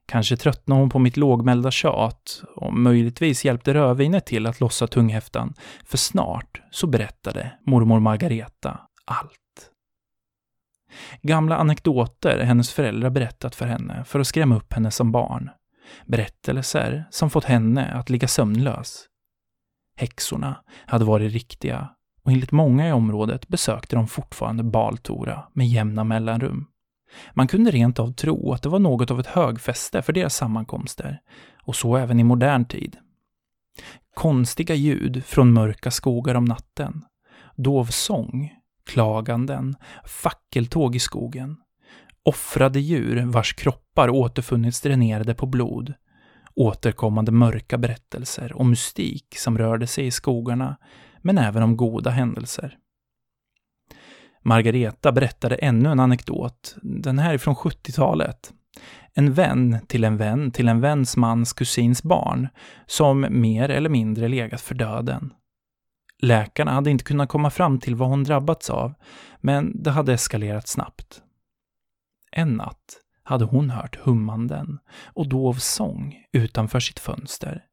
Kanske 0.07 0.37
tröttnade 0.37 0.81
hon 0.81 0.91
på 0.91 0.99
mitt 0.99 1.17
lågmälda 1.17 1.71
tjat 1.71 2.43
och 2.57 2.75
möjligtvis 2.75 3.45
hjälpte 3.45 3.75
rödvinet 3.75 4.27
till 4.27 4.47
att 4.47 4.61
lossa 4.61 4.87
tunghäftan, 4.87 5.55
för 5.85 5.99
snart 5.99 6.63
så 6.71 6.87
berättade 6.87 7.53
mormor 7.67 8.01
Margareta 8.01 8.81
allt. 9.05 9.71
Gamla 11.23 11.57
anekdoter 11.57 12.39
hennes 12.39 12.73
föräldrar 12.73 13.11
berättat 13.11 13.55
för 13.55 13.67
henne 13.67 14.05
för 14.05 14.21
att 14.21 14.27
skrämma 14.27 14.57
upp 14.57 14.73
henne 14.73 14.91
som 14.91 15.13
barn. 15.13 15.51
Berättelser 16.07 17.05
som 17.11 17.31
fått 17.31 17.45
henne 17.45 17.93
att 17.93 18.11
ligga 18.11 18.29
sömnlös. 18.29 19.07
Häxorna 19.97 20.57
hade 20.87 21.05
varit 21.05 21.33
riktiga 21.33 21.89
och 22.25 22.33
enligt 22.33 22.53
många 22.53 22.89
i 22.89 22.93
området 22.93 23.49
besökte 23.49 23.97
de 23.97 24.09
fortfarande 24.09 24.63
Baltora 24.63 25.45
med 25.53 25.69
jämna 25.69 26.05
mellanrum. 26.05 26.67
Man 27.33 27.49
kunde 27.49 27.71
rent 27.71 27.99
av 27.99 28.13
tro 28.13 28.53
att 28.53 28.63
det 28.63 28.69
var 28.69 28.79
något 28.79 29.11
av 29.11 29.21
ett 29.21 29.27
högfäste 29.27 30.03
för 30.03 30.13
deras 30.13 30.35
sammankomster, 30.37 31.21
och 31.63 31.77
så 31.77 31.97
även 31.97 32.21
i 32.21 32.25
modern 32.25 32.65
tid. 32.65 32.97
Konstiga 34.15 34.75
ljud 34.75 35.25
från 35.25 35.53
mörka 35.53 35.91
skogar 35.91 36.35
om 36.35 36.45
natten, 36.45 37.05
dov 37.57 37.85
sång, 37.85 38.53
klaganden, 38.87 39.77
fackeltåg 40.05 40.97
i 40.97 40.99
skogen, 40.99 41.57
offrade 42.25 42.81
djur 42.81 43.23
vars 43.27 43.55
kroppar 43.55 44.11
återfunnits 44.11 44.81
dränerade 44.81 45.35
på 45.35 45.47
blod, 45.47 45.95
återkommande 46.55 47.33
mörka 47.33 47.79
berättelser 47.79 48.53
och 48.53 48.67
mystik 48.67 49.39
som 49.39 49.59
rörde 49.59 49.87
sig 49.87 50.07
i 50.07 50.11
skogarna, 50.11 50.77
men 51.23 51.39
även 51.39 51.63
om 51.63 51.77
goda 51.77 52.11
händelser. 52.11 52.79
Margareta 54.43 55.13
berättade 55.13 55.55
ännu 55.55 55.91
en 55.91 56.01
anekdot, 56.01 56.77
den 56.83 57.19
här 57.19 57.35
är 57.35 57.39
från 57.39 57.55
70-talet. 57.55 58.53
En 59.15 59.33
vän 59.33 59.79
till 59.87 60.05
en 60.05 60.17
vän 60.17 60.51
till 60.51 60.69
en 60.69 60.81
väns 60.81 61.17
mans 61.17 61.53
kusins 61.53 62.03
barn, 62.03 62.49
som 62.87 63.27
mer 63.31 63.69
eller 63.69 63.89
mindre 63.89 64.29
legat 64.29 64.61
för 64.61 64.75
döden. 64.75 65.33
Läkarna 66.23 66.73
hade 66.73 66.91
inte 66.91 67.05
kunnat 67.05 67.29
komma 67.29 67.51
fram 67.51 67.81
till 67.81 67.95
vad 67.95 68.09
hon 68.09 68.25
drabbats 68.25 68.71
av, 68.71 68.95
men 69.41 69.83
det 69.83 69.91
hade 69.91 70.13
eskalerat 70.13 70.69
snabbt. 70.69 71.24
En 72.37 72.57
natt 72.57 73.01
hade 73.23 73.45
hon 73.45 73.71
hört 73.71 73.97
hummanden 73.97 74.79
och 75.05 75.29
dov 75.29 75.55
sång 75.55 76.15
utanför 76.33 76.81
sitt 76.81 76.99
fönster, 76.99 77.65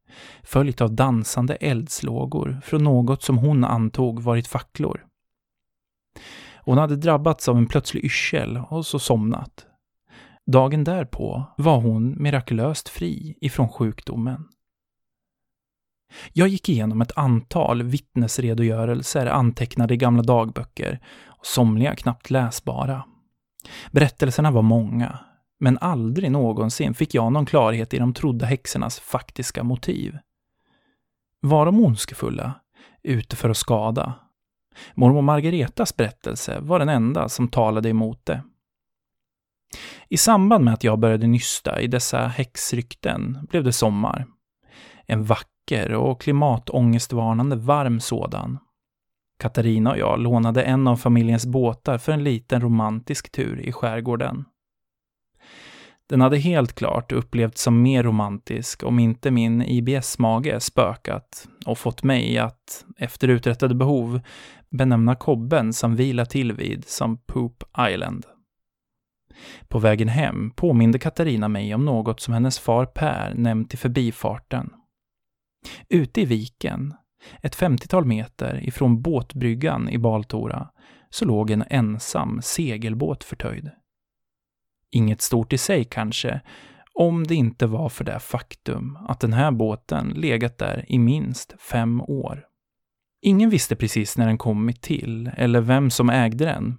följt 0.42 0.80
av 0.80 0.92
dansande 0.94 1.54
eldslågor 1.54 2.60
från 2.64 2.84
något 2.84 3.22
som 3.22 3.38
hon 3.38 3.64
antog 3.64 4.22
varit 4.22 4.46
facklor. 4.46 5.06
Hon 6.64 6.78
hade 6.78 6.96
drabbats 6.96 7.48
av 7.48 7.56
en 7.56 7.66
plötslig 7.66 8.04
yrsel 8.04 8.62
och 8.70 8.86
så 8.86 8.98
somnat. 8.98 9.66
Dagen 10.46 10.84
därpå 10.84 11.44
var 11.56 11.80
hon 11.80 12.22
mirakulöst 12.22 12.88
fri 12.88 13.38
ifrån 13.40 13.68
sjukdomen. 13.68 14.48
Jag 16.32 16.48
gick 16.48 16.68
igenom 16.68 17.00
ett 17.02 17.18
antal 17.18 17.82
vittnesredogörelser 17.82 19.26
antecknade 19.26 19.94
i 19.94 19.96
gamla 19.96 20.22
dagböcker, 20.22 21.00
och 21.26 21.46
somliga 21.46 21.96
knappt 21.96 22.30
läsbara. 22.30 23.04
Berättelserna 23.90 24.50
var 24.50 24.62
många, 24.62 25.18
men 25.60 25.78
aldrig 25.78 26.30
någonsin 26.30 26.94
fick 26.94 27.14
jag 27.14 27.32
någon 27.32 27.46
klarhet 27.46 27.94
i 27.94 27.98
de 27.98 28.14
trodda 28.14 28.46
häxornas 28.46 29.00
faktiska 29.00 29.62
motiv. 29.62 30.18
Var 31.40 31.66
de 31.66 31.80
ondskefulla, 31.84 32.52
ute 33.02 33.36
för 33.36 33.50
att 33.50 33.56
skada? 33.56 34.14
Mormor 34.94 35.22
Margaretas 35.22 35.96
berättelse 35.96 36.60
var 36.60 36.78
den 36.78 36.88
enda 36.88 37.28
som 37.28 37.48
talade 37.48 37.88
emot 37.88 38.26
det. 38.26 38.42
I 40.08 40.16
samband 40.16 40.64
med 40.64 40.74
att 40.74 40.84
jag 40.84 40.98
började 40.98 41.26
nysta 41.26 41.80
i 41.80 41.86
dessa 41.86 42.26
häxrykten 42.26 43.46
blev 43.50 43.64
det 43.64 43.72
sommar. 43.72 44.26
En 45.06 45.24
vacker 45.24 45.94
och 45.94 46.20
klimatångestvarnande 46.20 47.56
varm 47.56 48.00
sådan. 48.00 48.58
Katarina 49.42 49.90
och 49.90 49.98
jag 49.98 50.20
lånade 50.20 50.62
en 50.62 50.88
av 50.88 50.96
familjens 50.96 51.46
båtar 51.46 51.98
för 51.98 52.12
en 52.12 52.24
liten 52.24 52.60
romantisk 52.60 53.32
tur 53.32 53.60
i 53.60 53.72
skärgården. 53.72 54.44
Den 56.08 56.20
hade 56.20 56.38
helt 56.38 56.72
klart 56.72 57.12
upplevts 57.12 57.62
som 57.62 57.82
mer 57.82 58.02
romantisk 58.02 58.82
om 58.82 58.98
inte 58.98 59.30
min 59.30 59.62
IBS-mage 59.62 60.60
spökat 60.60 61.48
och 61.66 61.78
fått 61.78 62.02
mig 62.02 62.38
att, 62.38 62.84
efter 62.98 63.28
uträttade 63.28 63.74
behov, 63.74 64.20
benämna 64.70 65.14
kobben 65.14 65.72
som 65.72 65.96
vila 65.96 66.26
till 66.26 66.52
vid 66.52 66.84
som 66.88 67.16
Poop 67.16 67.64
Island. 67.90 68.26
På 69.68 69.78
vägen 69.78 70.08
hem 70.08 70.50
påminde 70.50 70.98
Katarina 70.98 71.48
mig 71.48 71.74
om 71.74 71.84
något 71.84 72.20
som 72.20 72.34
hennes 72.34 72.58
far 72.58 72.86
Per 72.86 73.34
nämnt 73.34 73.74
i 73.74 73.76
förbifarten. 73.76 74.70
Ute 75.88 76.20
i 76.20 76.24
viken, 76.24 76.94
ett 77.42 77.54
femtiotal 77.54 78.04
meter 78.04 78.60
ifrån 78.68 79.02
båtbryggan 79.02 79.88
i 79.88 79.98
Baltora, 79.98 80.68
så 81.10 81.24
låg 81.24 81.50
en 81.50 81.64
ensam 81.70 82.42
segelbåt 82.42 83.24
förtöjd. 83.24 83.70
Inget 84.90 85.20
stort 85.20 85.52
i 85.52 85.58
sig 85.58 85.84
kanske, 85.84 86.40
om 86.94 87.26
det 87.26 87.34
inte 87.34 87.66
var 87.66 87.88
för 87.88 88.04
det 88.04 88.20
faktum 88.20 88.98
att 89.08 89.20
den 89.20 89.32
här 89.32 89.50
båten 89.50 90.08
legat 90.08 90.58
där 90.58 90.84
i 90.88 90.98
minst 90.98 91.54
fem 91.60 92.00
år. 92.00 92.44
Ingen 93.22 93.50
visste 93.50 93.76
precis 93.76 94.18
när 94.18 94.26
den 94.26 94.38
kommit 94.38 94.82
till 94.82 95.30
eller 95.36 95.60
vem 95.60 95.90
som 95.90 96.10
ägde 96.10 96.44
den. 96.44 96.78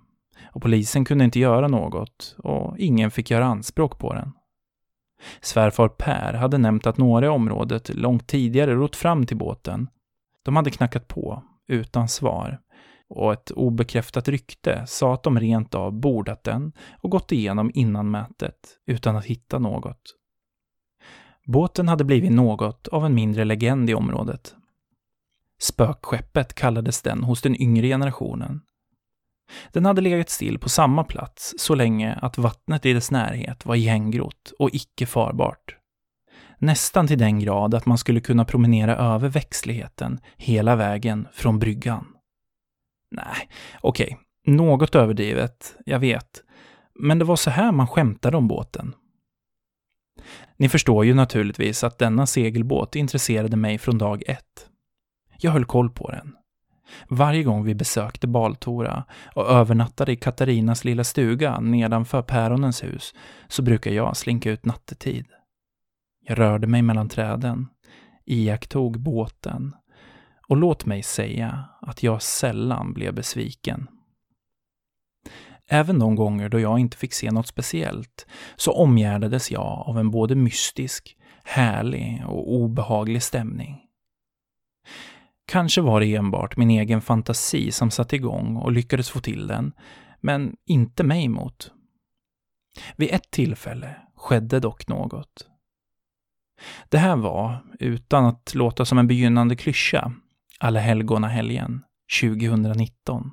Och 0.52 0.62
polisen 0.62 1.06
kunde 1.06 1.24
inte 1.26 1.40
göra 1.40 1.68
något 1.68 2.36
och 2.38 2.78
ingen 2.78 3.12
fick 3.12 3.32
göra 3.32 3.46
anspråk 3.46 4.00
på 4.00 4.14
den. 4.14 4.32
Svärfar 5.42 5.88
Per 5.88 6.34
hade 6.34 6.58
nämnt 6.58 6.88
att 6.88 6.98
några 6.98 7.26
i 7.26 7.30
området 7.30 7.96
långt 7.96 8.28
tidigare 8.28 8.74
rott 8.76 8.96
fram 8.96 9.26
till 9.26 9.38
båten. 9.38 9.88
De 10.44 10.56
hade 10.56 10.72
knackat 10.72 11.08
på, 11.08 11.44
utan 11.68 12.08
svar, 12.08 12.60
och 13.10 13.34
ett 13.34 13.52
obekräftat 13.52 14.28
rykte 14.28 14.84
sa 14.88 15.14
att 15.14 15.24
de 15.24 15.40
rent 15.40 15.76
av 15.76 15.94
bordat 15.94 16.44
den 16.44 16.72
och 17.02 17.12
gått 17.12 17.32
igenom 17.32 17.72
innanmätet 17.74 18.80
utan 18.86 19.16
att 19.16 19.26
hitta 19.26 19.60
något. 19.60 20.16
Båten 21.46 21.88
hade 21.88 22.04
blivit 22.04 22.32
något 22.32 22.88
av 22.88 23.06
en 23.06 23.16
mindre 23.16 23.46
legend 23.46 23.90
i 23.90 23.94
området. 23.94 24.56
Spökskeppet 25.62 26.54
kallades 26.54 27.02
den 27.02 27.24
hos 27.24 27.42
den 27.42 27.62
yngre 27.62 27.88
generationen. 27.88 28.62
Den 29.72 29.86
hade 29.86 30.02
legat 30.02 30.30
still 30.30 30.60
på 30.60 30.70
samma 30.70 31.04
plats 31.04 31.56
så 31.58 31.76
länge 31.76 32.14
att 32.22 32.38
vattnet 32.38 32.86
i 32.86 32.94
dess 32.94 33.12
närhet 33.12 33.66
var 33.66 33.76
igengrott 33.76 34.54
och 34.60 34.70
icke 34.74 35.06
farbart. 35.06 35.78
Nästan 36.63 37.08
till 37.08 37.17
den 37.17 37.39
grad 37.39 37.75
att 37.75 37.86
man 37.86 37.98
skulle 37.98 38.20
kunna 38.20 38.46
promenera 38.46 38.96
över 38.96 39.29
växtligheten 39.29 40.20
hela 40.38 40.75
vägen 40.75 41.27
från 41.34 41.60
bryggan. 41.60 42.05
Nej, 43.12 43.50
okej. 43.82 44.17
Okay. 44.43 44.55
Något 44.55 44.96
överdrivet, 44.96 45.75
jag 45.86 46.00
vet. 46.00 46.43
Men 47.00 47.20
det 47.20 47.25
var 47.25 47.36
så 47.36 47.50
här 47.50 47.72
man 47.72 47.88
skämtade 47.88 48.38
om 48.38 48.48
båten. 48.48 48.93
Ni 50.58 50.70
förstår 50.70 51.05
ju 51.05 51.13
naturligtvis 51.13 51.84
att 51.84 52.00
denna 52.00 52.25
segelbåt 52.25 52.96
intresserade 52.96 53.58
mig 53.58 53.77
från 53.77 53.98
dag 53.98 54.24
ett. 54.27 54.67
Jag 55.39 55.51
höll 55.51 55.65
koll 55.65 55.89
på 55.89 56.12
den. 56.12 56.36
Varje 57.08 57.43
gång 57.43 57.63
vi 57.63 57.75
besökte 57.75 58.27
Baltora 58.27 59.03
och 59.36 59.50
övernattade 59.50 60.12
i 60.12 60.15
Katarinas 60.15 60.84
lilla 60.84 61.03
stuga 61.03 61.60
nedanför 61.60 62.22
päronens 62.22 62.84
hus 62.84 63.13
så 63.48 63.62
brukar 63.62 63.91
jag 63.91 64.17
slinka 64.17 64.51
ut 64.51 64.65
nattetid. 64.65 65.25
Jag 66.25 66.39
rörde 66.39 66.68
mig 66.68 66.82
mellan 66.82 67.10
träden, 67.10 67.68
iakttog 68.25 69.00
båten 69.00 69.75
och 70.48 70.58
låt 70.58 70.86
mig 70.86 71.03
säga 71.03 71.65
att 71.82 72.03
jag 72.03 72.22
sällan 72.22 72.94
blev 72.94 73.13
besviken. 73.13 73.88
Även 75.68 76.00
de 76.00 76.15
gånger 76.15 76.50
då 76.50 76.60
jag 76.60 76.80
inte 76.80 76.98
fick 76.98 77.13
se 77.13 77.32
något 77.32 77.48
speciellt 77.48 78.27
så 78.56 78.72
omgärdades 78.72 79.51
jag 79.51 79.84
av 79.88 80.00
en 80.00 80.12
både 80.12 80.36
mystisk, 80.36 81.18
härlig 81.44 82.24
och 82.27 82.53
obehaglig 82.53 83.24
stämning. 83.24 83.80
Kanske 85.46 85.82
var 85.82 86.00
det 86.00 86.15
enbart 86.15 86.58
min 86.58 86.70
egen 86.70 87.01
fantasi 87.01 87.72
som 87.72 87.92
satte 87.92 88.15
igång 88.15 88.58
och 88.58 88.72
lyckades 88.72 89.10
få 89.10 89.20
till 89.20 89.48
den, 89.48 89.74
men 90.22 90.56
inte 90.65 91.03
mig 91.03 91.25
emot. 91.25 91.72
Vid 92.96 93.13
ett 93.13 93.32
tillfälle 93.32 93.96
skedde 94.15 94.60
dock 94.60 94.88
något. 94.88 95.48
Det 96.89 96.98
här 96.98 97.15
var, 97.15 97.58
utan 97.79 98.25
att 98.25 98.55
låta 98.55 98.86
som 98.86 98.98
en 98.98 99.08
begynnande 99.08 99.55
klyscha, 99.55 100.12
Alla 100.60 100.79
helgona-helgen 100.79 101.82
2019. 102.22 103.32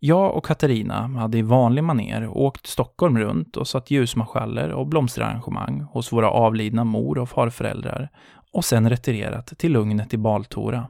Jag 0.00 0.34
och 0.34 0.44
Katarina 0.44 1.06
hade 1.06 1.38
i 1.38 1.42
vanlig 1.42 1.84
maner 1.84 2.28
åkt 2.28 2.66
Stockholm 2.66 3.18
runt 3.18 3.56
och 3.56 3.68
satt 3.68 3.90
ljusmarschaller 3.90 4.72
och 4.72 4.86
blomsterarrangemang 4.86 5.80
hos 5.80 6.12
våra 6.12 6.30
avlidna 6.30 6.84
mor 6.84 7.18
och 7.18 7.28
farföräldrar 7.28 8.10
och 8.52 8.64
sen 8.64 8.90
retirerat 8.90 9.46
till 9.58 9.72
lugnet 9.72 10.14
i 10.14 10.18
Baltora. 10.18 10.88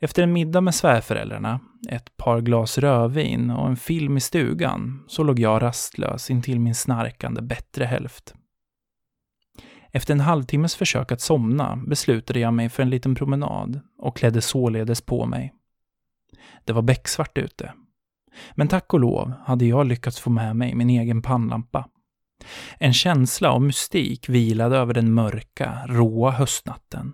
Efter 0.00 0.22
en 0.22 0.32
middag 0.32 0.60
med 0.60 0.74
svärföräldrarna, 0.74 1.60
ett 1.88 2.16
par 2.16 2.40
glas 2.40 2.78
rödvin 2.78 3.50
och 3.50 3.68
en 3.68 3.76
film 3.76 4.16
i 4.16 4.20
stugan 4.20 5.04
så 5.08 5.22
låg 5.22 5.38
jag 5.38 5.62
rastlös 5.62 6.30
intill 6.30 6.60
min 6.60 6.74
snarkande 6.74 7.42
bättre 7.42 7.84
hälft. 7.84 8.34
Efter 9.96 10.14
en 10.14 10.20
halvtimmes 10.20 10.74
försök 10.74 11.12
att 11.12 11.20
somna 11.20 11.76
beslutade 11.76 12.40
jag 12.40 12.54
mig 12.54 12.68
för 12.68 12.82
en 12.82 12.90
liten 12.90 13.14
promenad 13.14 13.80
och 13.98 14.16
klädde 14.16 14.40
således 14.40 15.00
på 15.00 15.26
mig. 15.26 15.54
Det 16.64 16.72
var 16.72 16.82
becksvart 16.82 17.38
ute. 17.38 17.72
Men 18.54 18.68
tack 18.68 18.94
och 18.94 19.00
lov 19.00 19.32
hade 19.44 19.64
jag 19.64 19.86
lyckats 19.86 20.20
få 20.20 20.30
med 20.30 20.56
mig 20.56 20.74
min 20.74 20.90
egen 20.90 21.22
pannlampa. 21.22 21.88
En 22.78 22.92
känsla 22.92 23.50
av 23.50 23.62
mystik 23.62 24.28
vilade 24.28 24.76
över 24.76 24.94
den 24.94 25.14
mörka, 25.14 25.78
råa 25.86 26.30
höstnatten. 26.30 27.12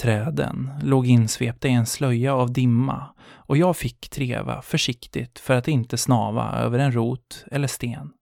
Träden 0.00 0.70
låg 0.82 1.06
insvepta 1.06 1.68
i 1.68 1.72
en 1.72 1.86
slöja 1.86 2.34
av 2.34 2.52
dimma 2.52 3.14
och 3.30 3.56
jag 3.56 3.76
fick 3.76 4.08
treva 4.08 4.62
försiktigt 4.62 5.38
för 5.38 5.54
att 5.54 5.68
inte 5.68 5.98
snava 5.98 6.52
över 6.52 6.78
en 6.78 6.92
rot 6.92 7.44
eller 7.50 7.68
sten. 7.68 8.12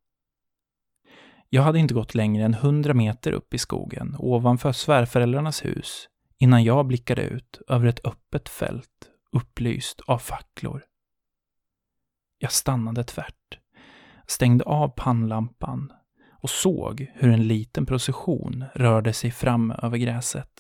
Jag 1.57 1.63
hade 1.63 1.79
inte 1.79 1.95
gått 1.95 2.15
längre 2.15 2.45
än 2.45 2.55
hundra 2.55 2.95
meter 2.95 3.33
upp 3.33 3.55
i 3.55 3.59
skogen 3.59 4.17
ovanför 4.19 4.73
svärföräldrarnas 4.73 5.65
hus 5.65 6.09
innan 6.39 6.65
jag 6.65 6.87
blickade 6.87 7.23
ut 7.23 7.61
över 7.69 7.87
ett 7.87 8.07
öppet 8.07 8.49
fält 8.49 9.11
upplyst 9.33 10.01
av 10.07 10.19
facklor. 10.19 10.83
Jag 12.39 12.53
stannade 12.53 13.05
tvärt, 13.05 13.59
stängde 14.27 14.65
av 14.65 14.89
pannlampan 14.89 15.93
och 16.31 16.51
såg 16.51 17.07
hur 17.15 17.31
en 17.31 17.49
liten 17.49 17.87
procession 17.87 18.65
rörde 18.75 19.13
sig 19.13 19.31
fram 19.31 19.71
över 19.71 19.99
gräset. 19.99 20.51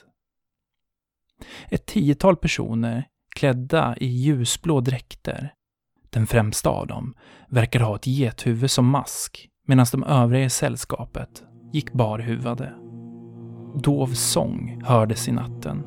Ett 1.68 1.86
tiotal 1.86 2.36
personer 2.36 3.08
klädda 3.34 3.96
i 3.96 4.06
ljusblå 4.06 4.80
dräkter. 4.80 5.54
Den 6.10 6.26
främsta 6.26 6.70
av 6.70 6.86
dem 6.86 7.14
verkade 7.48 7.84
ha 7.84 7.96
ett 7.96 8.06
gethuvud 8.06 8.70
som 8.70 8.86
mask 8.86 9.50
medan 9.66 9.86
de 9.92 10.04
övriga 10.04 10.44
i 10.44 10.50
sällskapet 10.50 11.42
gick 11.72 11.92
barhuvade. 11.92 12.72
Dov 13.74 14.06
sång 14.06 14.82
hördes 14.84 15.28
i 15.28 15.32
natten. 15.32 15.82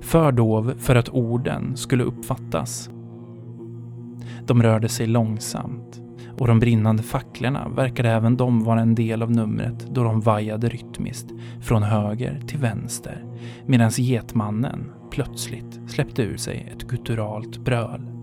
För 0.00 0.32
dov 0.32 0.74
för 0.78 0.96
att 0.96 1.08
orden 1.08 1.76
skulle 1.76 2.04
uppfattas. 2.04 2.90
De 4.46 4.62
rörde 4.62 4.88
sig 4.88 5.06
långsamt 5.06 6.02
och 6.38 6.46
de 6.46 6.58
brinnande 6.58 7.02
facklorna 7.02 7.68
verkade 7.68 8.10
även 8.10 8.36
de 8.36 8.64
vara 8.64 8.80
en 8.80 8.94
del 8.94 9.22
av 9.22 9.30
numret 9.30 9.86
då 9.90 10.02
de 10.02 10.20
vajade 10.20 10.68
rytmiskt 10.68 11.26
från 11.60 11.82
höger 11.82 12.40
till 12.46 12.58
vänster 12.58 13.24
medan 13.66 13.90
getmannen 13.90 14.92
plötsligt 15.10 15.80
släppte 15.88 16.22
ur 16.22 16.36
sig 16.36 16.72
ett 16.72 16.82
gutturalt 16.82 17.58
bröl. 17.58 18.15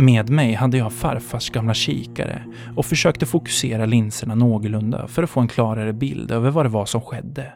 Med 0.00 0.30
mig 0.30 0.54
hade 0.54 0.78
jag 0.78 0.92
farfars 0.92 1.50
gamla 1.50 1.74
kikare 1.74 2.54
och 2.76 2.86
försökte 2.86 3.26
fokusera 3.26 3.86
linserna 3.86 4.34
någorlunda 4.34 5.08
för 5.08 5.22
att 5.22 5.30
få 5.30 5.40
en 5.40 5.48
klarare 5.48 5.92
bild 5.92 6.30
över 6.30 6.50
vad 6.50 6.64
det 6.64 6.68
var 6.68 6.86
som 6.86 7.00
skedde. 7.00 7.54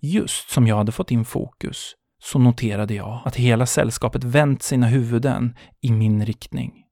Just 0.00 0.50
som 0.50 0.66
jag 0.66 0.76
hade 0.76 0.92
fått 0.92 1.10
in 1.10 1.24
fokus 1.24 1.94
så 2.22 2.38
noterade 2.38 2.94
jag 2.94 3.22
att 3.24 3.36
hela 3.36 3.66
sällskapet 3.66 4.24
vänt 4.24 4.62
sina 4.62 4.86
huvuden 4.86 5.56
i 5.80 5.92
min 5.92 6.26
riktning. 6.26 6.84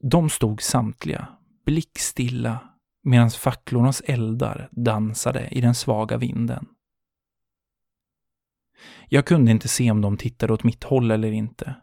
De 0.00 0.30
stod 0.30 0.62
samtliga, 0.62 1.28
blickstilla, 1.66 2.58
medan 3.04 3.30
facklornas 3.30 4.00
eldar 4.00 4.68
dansade 4.72 5.48
i 5.50 5.60
den 5.60 5.74
svaga 5.74 6.16
vinden. 6.16 6.66
Jag 9.08 9.26
kunde 9.26 9.50
inte 9.50 9.68
se 9.68 9.90
om 9.90 10.00
de 10.00 10.16
tittade 10.16 10.52
åt 10.52 10.64
mitt 10.64 10.84
håll 10.84 11.10
eller 11.10 11.32
inte. 11.32 11.74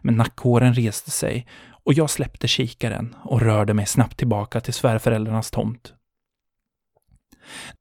Men 0.00 0.16
nackhåren 0.16 0.74
reste 0.74 1.10
sig 1.10 1.46
och 1.84 1.92
jag 1.92 2.10
släppte 2.10 2.48
kikaren 2.48 3.16
och 3.22 3.40
rörde 3.40 3.74
mig 3.74 3.86
snabbt 3.86 4.16
tillbaka 4.16 4.60
till 4.60 4.74
svärföräldrarnas 4.74 5.50
tomt. 5.50 5.92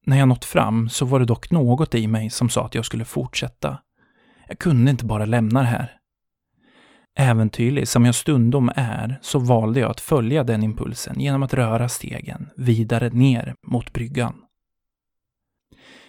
När 0.06 0.18
jag 0.18 0.28
nått 0.28 0.46
fram 0.46 0.90
så 0.90 1.06
var 1.06 1.20
det 1.20 1.26
dock 1.26 1.52
något 1.52 1.96
i 1.96 2.08
mig 2.08 2.30
som 2.30 2.50
sa 2.50 2.66
att 2.66 2.76
jag 2.76 2.86
skulle 2.86 3.06
fortsätta. 3.06 3.78
Jag 4.48 4.60
kunde 4.60 4.92
inte 4.92 5.06
bara 5.06 5.26
lämna 5.26 5.60
det 5.60 5.68
här. 5.68 5.98
Äventyrlig 7.18 7.88
som 7.88 8.06
jag 8.06 8.16
stundom 8.16 8.72
är 8.76 9.20
så 9.22 9.40
valde 9.40 9.80
jag 9.80 9.92
att 9.92 10.02
följa 10.02 10.44
den 10.44 10.64
impulsen 10.64 11.20
genom 11.20 11.44
att 11.44 11.54
röra 11.54 11.90
stegen 11.90 12.50
vidare 12.56 13.10
ner 13.10 13.56
mot 13.68 13.94
bryggan. 13.94 14.45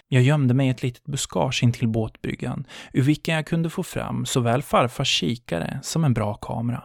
Jag 0.09 0.23
gömde 0.23 0.55
mig 0.55 0.67
i 0.67 0.71
ett 0.71 0.83
litet 0.83 1.05
buskage 1.05 1.63
intill 1.63 1.89
båtbryggan, 1.89 2.67
ur 2.93 3.03
vilken 3.03 3.35
jag 3.35 3.47
kunde 3.47 3.71
få 3.71 3.83
fram 3.83 4.27
såväl 4.27 4.63
farfars 4.63 5.09
kikare 5.09 5.81
som 5.83 6.05
en 6.05 6.15
bra 6.15 6.35
kamera. 6.35 6.85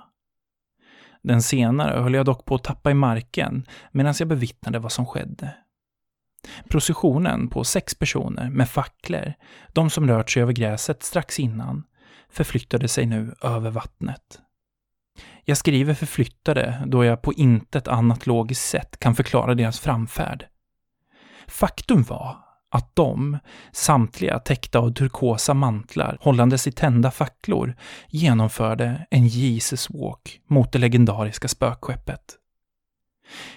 Den 1.24 1.42
senare 1.42 2.02
höll 2.02 2.14
jag 2.14 2.26
dock 2.26 2.46
på 2.46 2.56
att 2.56 2.64
tappa 2.64 2.92
i 2.92 2.94
marken 2.94 3.66
medan 3.92 4.14
jag 4.20 4.28
bevittnade 4.28 4.80
vad 4.80 4.92
som 4.92 5.06
skedde. 5.06 5.56
Processionen 6.70 7.48
på 7.48 7.64
sex 7.64 7.96
personer 7.96 8.50
med 8.50 8.70
facklor, 8.70 9.34
de 9.74 9.90
som 9.90 10.08
rört 10.08 10.30
sig 10.30 10.42
över 10.42 10.54
gräset 10.54 11.04
strax 11.04 11.40
innan, 11.40 11.84
förflyttade 12.30 12.88
sig 12.88 13.06
nu 13.06 13.36
över 13.42 13.72
vattnet. 13.72 14.40
Jag 15.46 15.58
skriver 15.58 15.94
förflyttade 15.94 16.84
då 16.86 17.06
jag 17.06 17.22
på 17.22 17.34
intet 17.34 17.88
annat 17.88 18.28
logiskt 18.28 18.70
sätt 18.70 19.00
kan 19.00 19.16
förklara 19.16 19.56
deras 19.56 19.80
framfärd. 19.80 20.46
Faktum 21.48 22.04
var 22.04 22.51
att 22.72 22.96
de, 22.96 23.38
samtliga 23.72 24.40
täckta 24.40 24.80
av 24.80 24.94
turkosa 24.94 25.54
mantlar 25.54 26.18
hållandes 26.22 26.68
i 26.68 26.72
tända 26.72 27.12
facklor, 27.12 27.76
genomförde 28.08 29.08
en 29.10 29.28
Jesus 29.28 29.90
walk 29.90 30.42
mot 30.48 30.72
det 30.72 30.80
legendariska 30.80 31.48
spökskeppet. 31.48 32.38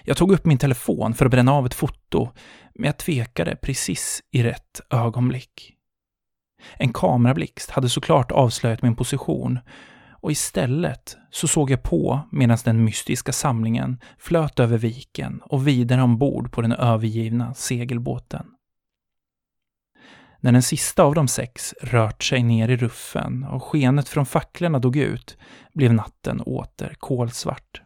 Jag 0.03 0.17
tog 0.17 0.31
upp 0.31 0.45
min 0.45 0.57
telefon 0.57 1.13
för 1.13 1.25
att 1.25 1.31
bränna 1.31 1.53
av 1.53 1.65
ett 1.65 1.73
foto, 1.73 2.29
men 2.73 2.85
jag 2.85 2.97
tvekade 2.97 3.55
precis 3.55 4.23
i 4.31 4.43
rätt 4.43 4.81
ögonblick. 4.89 5.71
En 6.77 6.93
kamerablixt 6.93 7.71
hade 7.71 7.89
såklart 7.89 8.31
avslöjat 8.31 8.81
min 8.81 8.95
position 8.95 9.59
och 10.21 10.31
istället 10.31 11.17
så 11.31 11.47
såg 11.47 11.71
jag 11.71 11.83
på 11.83 12.19
medan 12.31 12.57
den 12.65 12.83
mystiska 12.83 13.31
samlingen 13.31 13.99
flöt 14.17 14.59
över 14.59 14.77
viken 14.77 15.41
och 15.43 15.67
vidare 15.67 16.01
ombord 16.01 16.51
på 16.51 16.61
den 16.61 16.71
övergivna 16.71 17.53
segelbåten. 17.53 18.45
När 20.45 20.51
den 20.51 20.63
sista 20.63 21.03
av 21.03 21.15
de 21.15 21.27
sex 21.27 21.73
rört 21.81 22.23
sig 22.23 22.43
ner 22.43 22.69
i 22.69 22.77
ruffen 22.77 23.43
och 23.43 23.63
skenet 23.63 24.09
från 24.09 24.25
facklorna 24.25 24.79
dog 24.79 24.97
ut 24.97 25.37
blev 25.73 25.93
natten 25.93 26.41
åter 26.41 26.95
kolsvart. 26.99 27.81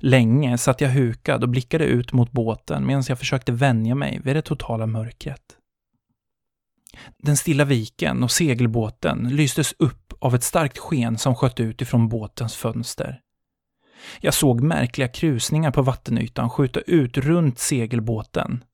Länge 0.00 0.58
satt 0.58 0.80
jag 0.80 0.88
hukad 0.88 1.42
och 1.42 1.48
blickade 1.48 1.84
ut 1.84 2.12
mot 2.12 2.32
båten 2.32 2.86
medan 2.86 3.02
jag 3.08 3.18
försökte 3.18 3.52
vänja 3.52 3.94
mig 3.94 4.20
vid 4.24 4.36
det 4.36 4.42
totala 4.42 4.86
mörkret. 4.86 5.56
Den 7.18 7.36
stilla 7.36 7.64
viken 7.64 8.22
och 8.22 8.30
segelbåten 8.30 9.28
lystes 9.28 9.74
upp 9.78 10.12
av 10.18 10.34
ett 10.34 10.44
starkt 10.44 10.78
sken 10.78 11.18
som 11.18 11.34
sköt 11.34 11.60
ut 11.60 11.82
ifrån 11.82 12.08
båtens 12.08 12.56
fönster. 12.56 13.20
Jag 14.20 14.34
såg 14.34 14.60
märkliga 14.60 15.08
krusningar 15.08 15.70
på 15.70 15.82
vattenytan 15.82 16.50
skjuta 16.50 16.80
ut 16.80 17.18
runt 17.18 17.58
segelbåten. 17.58 18.64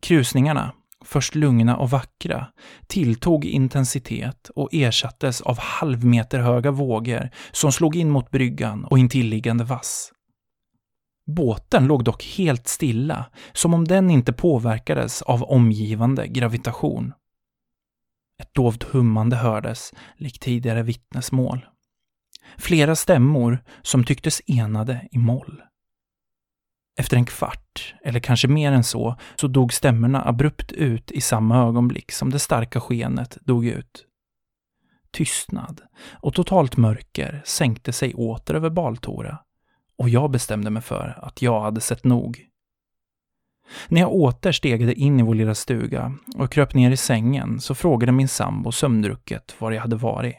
Krusningarna, 0.00 0.72
först 1.06 1.34
lugna 1.34 1.76
och 1.76 1.90
vackra, 1.90 2.46
tilltog 2.86 3.44
intensitet 3.44 4.50
och 4.54 4.68
ersattes 4.72 5.40
av 5.40 5.58
halvmeterhöga 5.58 6.70
vågor 6.70 7.30
som 7.52 7.72
slog 7.72 7.96
in 7.96 8.10
mot 8.10 8.30
bryggan 8.30 8.84
och 8.84 8.98
intilliggande 8.98 9.64
vass. 9.64 10.12
Båten 11.26 11.86
låg 11.86 12.04
dock 12.04 12.24
helt 12.24 12.68
stilla, 12.68 13.24
som 13.52 13.74
om 13.74 13.84
den 13.84 14.10
inte 14.10 14.32
påverkades 14.32 15.22
av 15.22 15.42
omgivande 15.42 16.28
gravitation. 16.28 17.12
Ett 18.42 18.54
dovt 18.54 18.82
hummande 18.82 19.36
hördes, 19.36 19.92
likt 20.16 20.42
tidigare 20.42 20.82
vittnesmål. 20.82 21.66
Flera 22.58 22.96
stämmor 22.96 23.58
som 23.82 24.04
tycktes 24.04 24.42
enade 24.46 25.08
i 25.10 25.18
moll. 25.18 25.62
Efter 26.98 27.16
en 27.16 27.26
kvart, 27.26 27.94
eller 28.04 28.20
kanske 28.20 28.48
mer 28.48 28.72
än 28.72 28.84
så, 28.84 29.16
så 29.36 29.48
dog 29.48 29.72
stämmorna 29.72 30.28
abrupt 30.28 30.72
ut 30.72 31.10
i 31.10 31.20
samma 31.20 31.58
ögonblick 31.58 32.12
som 32.12 32.30
det 32.30 32.38
starka 32.38 32.80
skenet 32.80 33.38
dog 33.40 33.66
ut. 33.66 34.06
Tystnad 35.10 35.80
och 36.12 36.34
totalt 36.34 36.76
mörker 36.76 37.42
sänkte 37.44 37.92
sig 37.92 38.14
åter 38.14 38.54
över 38.54 38.70
Baltora 38.70 39.38
och 39.98 40.08
jag 40.08 40.30
bestämde 40.30 40.70
mig 40.70 40.82
för 40.82 41.18
att 41.22 41.42
jag 41.42 41.60
hade 41.60 41.80
sett 41.80 42.04
nog. 42.04 42.46
När 43.88 44.00
jag 44.00 44.12
åter 44.12 44.52
stegade 44.52 44.94
in 44.94 45.20
i 45.20 45.22
vår 45.22 45.34
lilla 45.34 45.54
stuga 45.54 46.12
och 46.36 46.52
kröp 46.52 46.74
ner 46.74 46.90
i 46.90 46.96
sängen 46.96 47.60
så 47.60 47.74
frågade 47.74 48.12
min 48.12 48.28
sambo 48.28 48.72
sömndrucket 48.72 49.60
var 49.60 49.70
jag 49.72 49.80
hade 49.80 49.96
varit. 49.96 50.36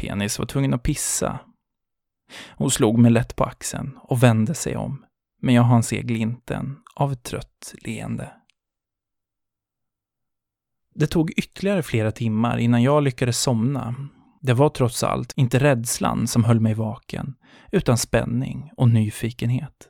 Penis 0.00 0.38
var 0.38 0.46
tvungen 0.46 0.74
att 0.74 0.82
pissa. 0.82 1.38
Hon 2.48 2.70
slog 2.70 2.98
mig 2.98 3.10
lätt 3.10 3.36
på 3.36 3.44
axeln 3.44 3.98
och 4.02 4.22
vände 4.22 4.54
sig 4.54 4.76
om, 4.76 5.04
men 5.40 5.54
jag 5.54 5.62
hann 5.62 5.82
se 5.82 6.02
glimten 6.02 6.78
av 6.94 7.12
ett 7.12 7.22
trött 7.22 7.74
leende. 7.84 8.32
Det 10.94 11.06
tog 11.06 11.30
ytterligare 11.30 11.82
flera 11.82 12.12
timmar 12.12 12.58
innan 12.58 12.82
jag 12.82 13.02
lyckades 13.02 13.38
somna. 13.38 13.94
Det 14.40 14.52
var 14.52 14.68
trots 14.68 15.02
allt 15.02 15.32
inte 15.36 15.58
rädslan 15.58 16.26
som 16.26 16.44
höll 16.44 16.60
mig 16.60 16.74
vaken, 16.74 17.34
utan 17.72 17.98
spänning 17.98 18.70
och 18.76 18.88
nyfikenhet. 18.88 19.88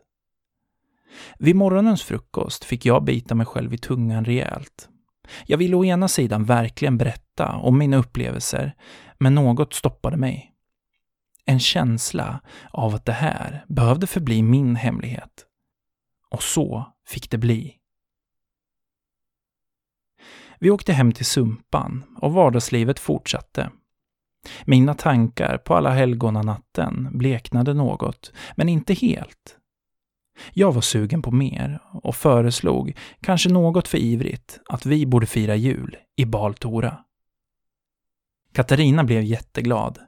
Vid 1.38 1.56
morgonens 1.56 2.02
frukost 2.02 2.64
fick 2.64 2.86
jag 2.86 3.04
bita 3.04 3.34
mig 3.34 3.46
själv 3.46 3.74
i 3.74 3.78
tungan 3.78 4.24
rejält. 4.24 4.88
Jag 5.46 5.58
ville 5.58 5.76
å 5.76 5.84
ena 5.84 6.08
sidan 6.08 6.44
verkligen 6.44 6.98
berätta 6.98 7.56
om 7.56 7.78
mina 7.78 7.96
upplevelser, 7.96 8.74
men 9.18 9.34
något 9.34 9.74
stoppade 9.74 10.16
mig. 10.16 10.51
En 11.44 11.60
känsla 11.60 12.40
av 12.70 12.94
att 12.94 13.04
det 13.04 13.12
här 13.12 13.64
behövde 13.68 14.06
förbli 14.06 14.42
min 14.42 14.76
hemlighet. 14.76 15.46
Och 16.30 16.42
så 16.42 16.92
fick 17.06 17.30
det 17.30 17.38
bli. 17.38 17.76
Vi 20.58 20.70
åkte 20.70 20.92
hem 20.92 21.12
till 21.12 21.26
Sumpan 21.26 22.04
och 22.20 22.32
vardagslivet 22.32 22.98
fortsatte. 22.98 23.70
Mina 24.64 24.94
tankar 24.94 25.58
på 25.58 25.74
alla 25.74 25.90
helgonanatten 25.90 27.18
bleknade 27.18 27.74
något, 27.74 28.32
men 28.56 28.68
inte 28.68 28.94
helt. 28.94 29.58
Jag 30.52 30.72
var 30.72 30.80
sugen 30.80 31.22
på 31.22 31.30
mer 31.30 31.80
och 31.92 32.16
föreslog, 32.16 32.96
kanske 33.20 33.48
något 33.48 33.88
för 33.88 33.98
ivrigt, 33.98 34.60
att 34.68 34.86
vi 34.86 35.06
borde 35.06 35.26
fira 35.26 35.56
jul 35.56 35.96
i 36.16 36.24
Baltora. 36.24 37.04
Katarina 38.52 39.04
blev 39.04 39.22
jätteglad. 39.22 39.98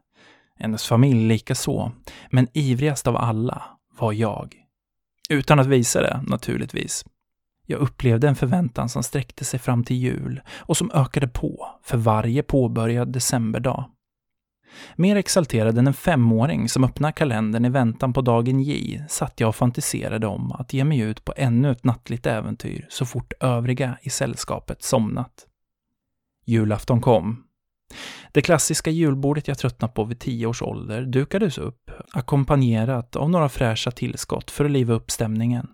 Hennes 0.58 0.86
familj 0.86 1.28
likaså, 1.28 1.92
men 2.30 2.48
ivrigast 2.52 3.06
av 3.06 3.16
alla 3.16 3.62
var 3.98 4.12
jag. 4.12 4.54
Utan 5.28 5.60
att 5.60 5.66
visa 5.66 6.02
det, 6.02 6.24
naturligtvis. 6.26 7.04
Jag 7.66 7.80
upplevde 7.80 8.28
en 8.28 8.36
förväntan 8.36 8.88
som 8.88 9.02
sträckte 9.02 9.44
sig 9.44 9.60
fram 9.60 9.84
till 9.84 9.96
jul 9.96 10.40
och 10.48 10.76
som 10.76 10.90
ökade 10.90 11.28
på 11.28 11.68
för 11.82 11.98
varje 11.98 12.42
påbörjad 12.42 13.12
decemberdag. 13.12 13.90
Mer 14.96 15.16
exalterad 15.16 15.78
än 15.78 15.86
en 15.86 15.94
femåring 15.94 16.68
som 16.68 16.84
öppnar 16.84 17.12
kalendern 17.12 17.64
i 17.64 17.68
väntan 17.68 18.12
på 18.12 18.20
dagen 18.20 18.60
J 18.60 19.04
satt 19.08 19.40
jag 19.40 19.48
och 19.48 19.56
fantiserade 19.56 20.26
om 20.26 20.52
att 20.52 20.72
ge 20.72 20.84
mig 20.84 20.98
ut 20.98 21.24
på 21.24 21.34
ännu 21.36 21.70
ett 21.70 21.84
nattligt 21.84 22.26
äventyr 22.26 22.86
så 22.90 23.06
fort 23.06 23.32
övriga 23.40 23.98
i 24.02 24.10
sällskapet 24.10 24.82
somnat. 24.82 25.46
Julafton 26.46 27.00
kom. 27.00 27.44
Det 28.34 28.42
klassiska 28.42 28.90
julbordet 28.90 29.48
jag 29.48 29.58
tröttnat 29.58 29.94
på 29.94 30.04
vid 30.04 30.18
tio 30.18 30.46
års 30.46 30.62
ålder 30.62 31.02
dukades 31.02 31.58
upp, 31.58 31.90
ackompanjerat 32.12 33.16
av 33.16 33.30
några 33.30 33.48
fräscha 33.48 33.90
tillskott 33.90 34.50
för 34.50 34.64
att 34.64 34.70
liva 34.70 34.94
upp 34.94 35.10
stämningen. 35.10 35.68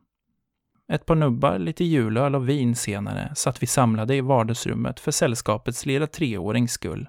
Ett 0.92 1.07
par 1.07 1.14
nubbar, 1.14 1.59
lite 1.59 1.85
julöl 1.85 2.35
och 2.35 2.49
vin 2.49 2.77
senare 2.77 3.33
satt 3.35 3.62
vi 3.62 3.66
samlade 3.66 4.14
i 4.14 4.20
vardagsrummet 4.20 5.01
för 5.01 5.11
sällskapets 5.11 5.87
lilla 5.87 6.07
treårings 6.07 6.73
skull. 6.73 7.09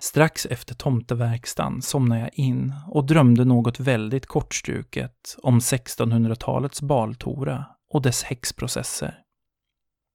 Strax 0.00 0.46
efter 0.46 0.74
tomteverkstan 0.74 1.82
somnade 1.82 2.20
jag 2.20 2.30
in 2.32 2.74
och 2.88 3.06
drömde 3.06 3.44
något 3.44 3.80
väldigt 3.80 4.26
kortstruket 4.26 5.36
om 5.42 5.58
1600-talets 5.58 6.82
Baltora 6.82 7.64
och 7.90 8.02
dess 8.02 8.22
häxprocesser. 8.22 9.18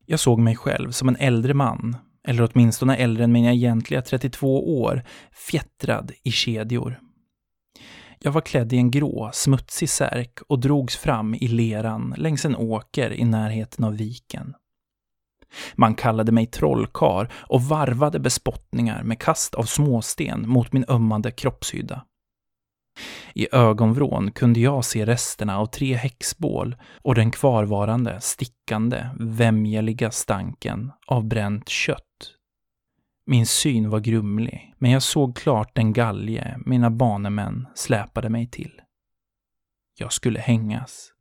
Jag 0.05 0.19
såg 0.19 0.39
mig 0.39 0.55
själv 0.55 0.91
som 0.91 1.09
en 1.09 1.15
äldre 1.15 1.53
man, 1.53 1.95
eller 2.27 2.49
åtminstone 2.51 2.95
äldre 2.95 3.23
än 3.23 3.31
mina 3.31 3.53
egentliga 3.53 4.01
32 4.01 4.81
år, 4.81 5.03
fjättrad 5.31 6.11
i 6.23 6.31
kedjor. 6.31 6.99
Jag 8.19 8.31
var 8.31 8.41
klädd 8.41 8.73
i 8.73 8.77
en 8.77 8.91
grå, 8.91 9.29
smutsig 9.33 9.89
särk 9.89 10.39
och 10.47 10.59
drogs 10.59 10.97
fram 10.97 11.35
i 11.35 11.47
leran 11.47 12.13
längs 12.17 12.45
en 12.45 12.55
åker 12.55 13.13
i 13.13 13.25
närheten 13.25 13.85
av 13.85 13.97
viken. 13.97 14.53
Man 15.75 15.95
kallade 15.95 16.31
mig 16.31 16.45
trollkar 16.45 17.31
och 17.33 17.63
varvade 17.63 18.19
bespottningar 18.19 19.03
med 19.03 19.19
kast 19.19 19.55
av 19.55 19.63
småsten 19.63 20.49
mot 20.49 20.73
min 20.73 20.85
ömmande 20.87 21.31
kroppshydda. 21.31 22.05
I 23.33 23.47
ögonvrån 23.51 24.31
kunde 24.31 24.59
jag 24.59 24.85
se 24.85 25.05
resterna 25.05 25.59
av 25.59 25.65
tre 25.65 25.95
häxbål 25.95 26.75
och 27.01 27.15
den 27.15 27.31
kvarvarande, 27.31 28.21
stickande, 28.21 29.09
vämjeliga 29.19 30.11
stanken 30.11 30.91
av 31.07 31.25
bränt 31.25 31.69
kött. 31.69 32.03
Min 33.25 33.45
syn 33.45 33.89
var 33.89 33.99
grumlig, 33.99 34.73
men 34.77 34.91
jag 34.91 35.03
såg 35.03 35.37
klart 35.37 35.75
den 35.75 35.93
galge 35.93 36.57
mina 36.65 36.89
banemän 36.89 37.67
släpade 37.75 38.29
mig 38.29 38.47
till. 38.47 38.81
Jag 39.99 40.13
skulle 40.13 40.39
hängas. 40.39 41.13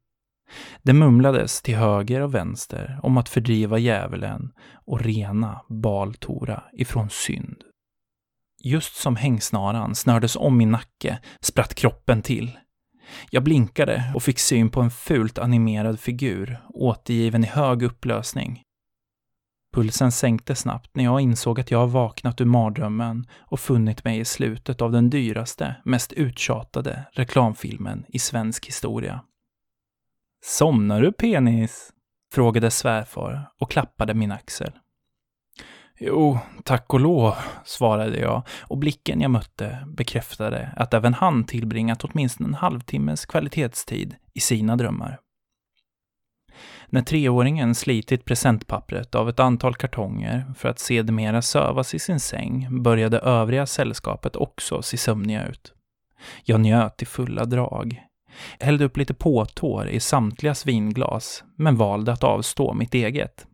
Det 0.82 0.92
mumlades 0.92 1.62
till 1.62 1.76
höger 1.76 2.20
och 2.20 2.34
vänster 2.34 3.00
om 3.02 3.16
att 3.16 3.28
fördriva 3.28 3.78
djävulen 3.78 4.52
och 4.86 5.00
rena 5.00 5.60
Baltora 5.68 6.62
ifrån 6.72 7.10
synd. 7.10 7.56
Just 8.64 8.96
som 8.96 9.16
hängsnaran 9.16 9.94
snördes 9.94 10.36
om 10.36 10.56
min 10.56 10.70
nacke 10.70 11.18
spratt 11.40 11.74
kroppen 11.74 12.22
till. 12.22 12.58
Jag 13.30 13.44
blinkade 13.44 14.12
och 14.14 14.22
fick 14.22 14.38
syn 14.38 14.70
på 14.70 14.80
en 14.80 14.90
fult 14.90 15.38
animerad 15.38 16.00
figur, 16.00 16.58
återgiven 16.68 17.44
i 17.44 17.46
hög 17.46 17.82
upplösning. 17.82 18.62
Pulsen 19.74 20.12
sänkte 20.12 20.54
snabbt 20.54 20.90
när 20.96 21.04
jag 21.04 21.20
insåg 21.20 21.60
att 21.60 21.70
jag 21.70 21.88
vaknat 21.88 22.40
ur 22.40 22.44
mardrömmen 22.44 23.26
och 23.38 23.60
funnit 23.60 24.04
mig 24.04 24.18
i 24.18 24.24
slutet 24.24 24.82
av 24.82 24.92
den 24.92 25.10
dyraste, 25.10 25.74
mest 25.84 26.12
uttjatade 26.12 27.04
reklamfilmen 27.12 28.04
i 28.08 28.18
svensk 28.18 28.66
historia. 28.66 29.20
Somnar 30.44 31.02
du 31.02 31.12
penis? 31.12 31.92
frågade 32.34 32.70
svärfar 32.70 33.50
och 33.60 33.70
klappade 33.70 34.14
min 34.14 34.32
axel. 34.32 34.72
Jo, 36.00 36.38
tack 36.64 36.94
och 36.94 37.00
lov, 37.00 37.34
svarade 37.64 38.18
jag 38.18 38.42
och 38.60 38.78
blicken 38.78 39.20
jag 39.20 39.30
mötte 39.30 39.78
bekräftade 39.86 40.72
att 40.76 40.94
även 40.94 41.14
han 41.14 41.44
tillbringat 41.44 42.04
åtminstone 42.04 42.48
en 42.48 42.54
halvtimmes 42.54 43.26
kvalitetstid 43.26 44.16
i 44.34 44.40
sina 44.40 44.76
drömmar. 44.76 45.18
När 46.86 47.02
treåringen 47.02 47.74
slitit 47.74 48.24
presentpappret 48.24 49.14
av 49.14 49.28
ett 49.28 49.40
antal 49.40 49.74
kartonger 49.74 50.52
för 50.58 50.68
att 50.68 50.78
sedermera 50.78 51.42
sövas 51.42 51.94
i 51.94 51.98
sin 51.98 52.20
säng 52.20 52.82
började 52.82 53.18
övriga 53.18 53.66
sällskapet 53.66 54.36
också 54.36 54.82
se 54.82 54.96
sömniga 54.96 55.46
ut. 55.46 55.72
Jag 56.44 56.60
njöt 56.60 57.02
i 57.02 57.06
fulla 57.06 57.44
drag, 57.44 58.02
hällde 58.60 58.84
upp 58.84 58.96
lite 58.96 59.14
påtår 59.14 59.88
i 59.88 60.00
samtligas 60.00 60.66
vinglas, 60.66 61.44
men 61.56 61.76
valde 61.76 62.12
att 62.12 62.24
avstå 62.24 62.74
mitt 62.74 62.94
eget. 62.94 63.46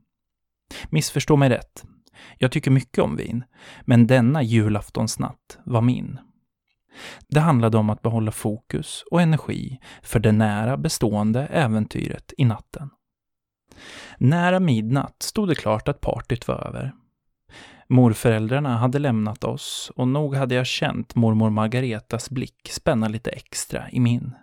Missförstå 0.91 1.37
mig 1.37 1.49
rätt. 1.49 1.85
Jag 2.39 2.53
tycker 2.53 2.71
mycket 2.71 3.05
om 3.05 3.17
vin, 3.17 3.45
men 3.83 4.07
denna 4.07 4.43
julaftonsnatt 4.43 5.59
var 5.65 5.81
min. 5.81 6.19
Det 7.29 7.41
handlade 7.41 7.79
om 7.79 7.91
att 7.91 8.03
behålla 8.03 8.31
fokus 8.31 9.05
och 9.11 9.23
energi 9.23 9.79
för 10.03 10.21
det 10.21 10.33
nära 10.33 10.77
bestående 10.77 11.47
äventyret 11.47 12.33
i 12.39 12.45
natten. 12.45 12.91
Nära 14.19 14.61
midnatt 14.61 15.17
stod 15.23 15.49
det 15.49 15.55
klart 15.55 15.89
att 15.89 16.01
partyt 16.01 16.49
var 16.49 16.67
över. 16.67 16.93
Morföräldrarna 17.89 18.77
hade 18.77 18.99
lämnat 18.99 19.45
oss 19.45 19.93
och 19.97 20.09
nog 20.09 20.35
hade 20.35 20.55
jag 20.55 20.67
känt 20.67 21.15
mormor 21.15 21.51
Margaretas 21.51 22.31
blick 22.31 22.69
spänna 22.71 23.09
lite 23.09 23.31
extra 23.31 23.91
i 23.91 24.01
min. 24.01 24.35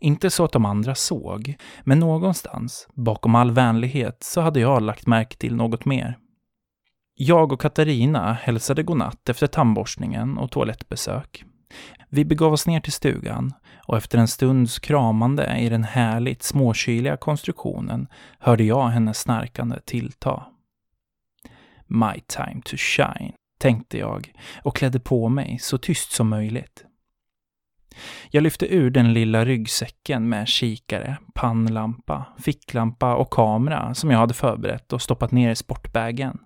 Inte 0.00 0.30
så 0.30 0.44
att 0.44 0.52
de 0.52 0.64
andra 0.64 0.94
såg, 0.94 1.54
men 1.84 1.98
någonstans, 1.98 2.88
bakom 2.94 3.34
all 3.34 3.50
vänlighet, 3.50 4.22
så 4.22 4.40
hade 4.40 4.60
jag 4.60 4.82
lagt 4.82 5.06
märke 5.06 5.36
till 5.36 5.56
något 5.56 5.84
mer. 5.84 6.18
Jag 7.20 7.52
och 7.52 7.60
Katarina 7.60 8.32
hälsade 8.32 8.82
godnatt 8.82 9.28
efter 9.28 9.46
tandborstningen 9.46 10.38
och 10.38 10.50
toalettbesök. 10.50 11.44
Vi 12.08 12.24
begav 12.24 12.52
oss 12.52 12.66
ner 12.66 12.80
till 12.80 12.92
stugan 12.92 13.52
och 13.86 13.96
efter 13.96 14.18
en 14.18 14.28
stunds 14.28 14.78
kramande 14.78 15.56
i 15.58 15.68
den 15.68 15.84
härligt 15.84 16.42
småkyliga 16.42 17.16
konstruktionen 17.16 18.08
hörde 18.38 18.64
jag 18.64 18.88
hennes 18.88 19.18
snarkande 19.18 19.80
tillta. 19.84 20.44
My 21.86 22.20
time 22.26 22.62
to 22.64 22.76
shine, 22.76 23.32
tänkte 23.58 23.98
jag 23.98 24.32
och 24.62 24.76
klädde 24.76 25.00
på 25.00 25.28
mig 25.28 25.58
så 25.60 25.78
tyst 25.78 26.12
som 26.12 26.28
möjligt. 26.28 26.84
Jag 28.30 28.42
lyfte 28.42 28.74
ur 28.74 28.90
den 28.90 29.12
lilla 29.12 29.44
ryggsäcken 29.44 30.28
med 30.28 30.48
kikare, 30.48 31.16
pannlampa, 31.34 32.24
ficklampa 32.38 33.14
och 33.14 33.32
kamera 33.32 33.94
som 33.94 34.10
jag 34.10 34.18
hade 34.18 34.34
förberett 34.34 34.92
och 34.92 35.02
stoppat 35.02 35.32
ner 35.32 35.50
i 35.50 35.56
sportbagen. 35.56 36.38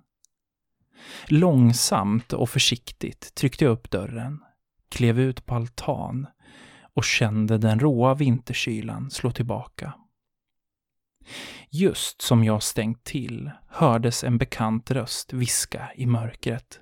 Långsamt 1.26 2.32
och 2.32 2.50
försiktigt 2.50 3.34
tryckte 3.34 3.64
jag 3.64 3.72
upp 3.72 3.90
dörren, 3.90 4.40
klev 4.88 5.20
ut 5.20 5.46
på 5.46 5.54
altan 5.54 6.26
och 6.94 7.04
kände 7.04 7.58
den 7.58 7.80
råa 7.80 8.14
vinterkylan 8.14 9.10
slå 9.10 9.30
tillbaka. 9.30 9.94
Just 11.70 12.22
som 12.22 12.44
jag 12.44 12.62
stängt 12.62 13.04
till 13.04 13.50
hördes 13.68 14.24
en 14.24 14.38
bekant 14.38 14.90
röst 14.90 15.32
viska 15.32 15.90
i 15.94 16.06
mörkret. 16.06 16.80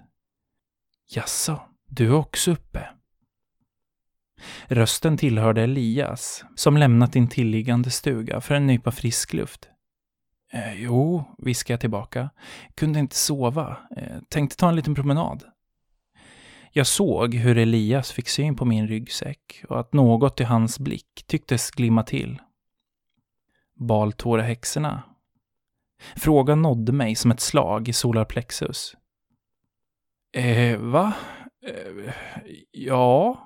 Jaså, 1.09 1.61
du 1.87 2.07
är 2.07 2.15
också 2.15 2.51
uppe? 2.51 2.89
Rösten 4.67 5.17
tillhörde 5.17 5.63
Elias, 5.63 6.45
som 6.55 6.77
lämnat 6.77 7.17
intilliggande 7.17 7.91
stuga 7.91 8.41
för 8.41 8.55
en 8.55 8.67
nypa 8.67 8.91
frisk 8.91 9.33
luft. 9.33 9.69
Eh, 10.53 10.83
jo, 10.83 11.25
viskade 11.39 11.73
jag 11.73 11.81
tillbaka. 11.81 12.31
Kunde 12.75 12.99
inte 12.99 13.17
sova. 13.17 13.77
Eh, 13.97 14.19
tänkte 14.29 14.57
ta 14.57 14.69
en 14.69 14.77
liten 14.77 14.95
promenad. 14.95 15.45
Jag 16.73 16.87
såg 16.87 17.35
hur 17.35 17.59
Elias 17.59 18.13
fick 18.13 18.29
syn 18.29 18.57
på 18.57 18.65
min 18.65 18.89
ryggsäck 18.89 19.65
och 19.69 19.81
att 19.81 19.93
något 19.93 20.41
i 20.41 20.45
hans 20.45 20.79
blick 20.79 21.25
tycktes 21.27 21.71
glimma 21.71 22.03
till. 22.03 22.39
Baltårahäxorna? 23.75 25.03
Frågan 26.17 26.63
nådde 26.63 26.93
mig 26.93 27.15
som 27.15 27.31
ett 27.31 27.41
slag 27.41 27.89
i 27.89 27.93
solarplexus. 27.93 28.97
Eh, 30.33 30.79
va? 30.79 31.15
Eh, 31.67 32.15
ja? 32.71 33.39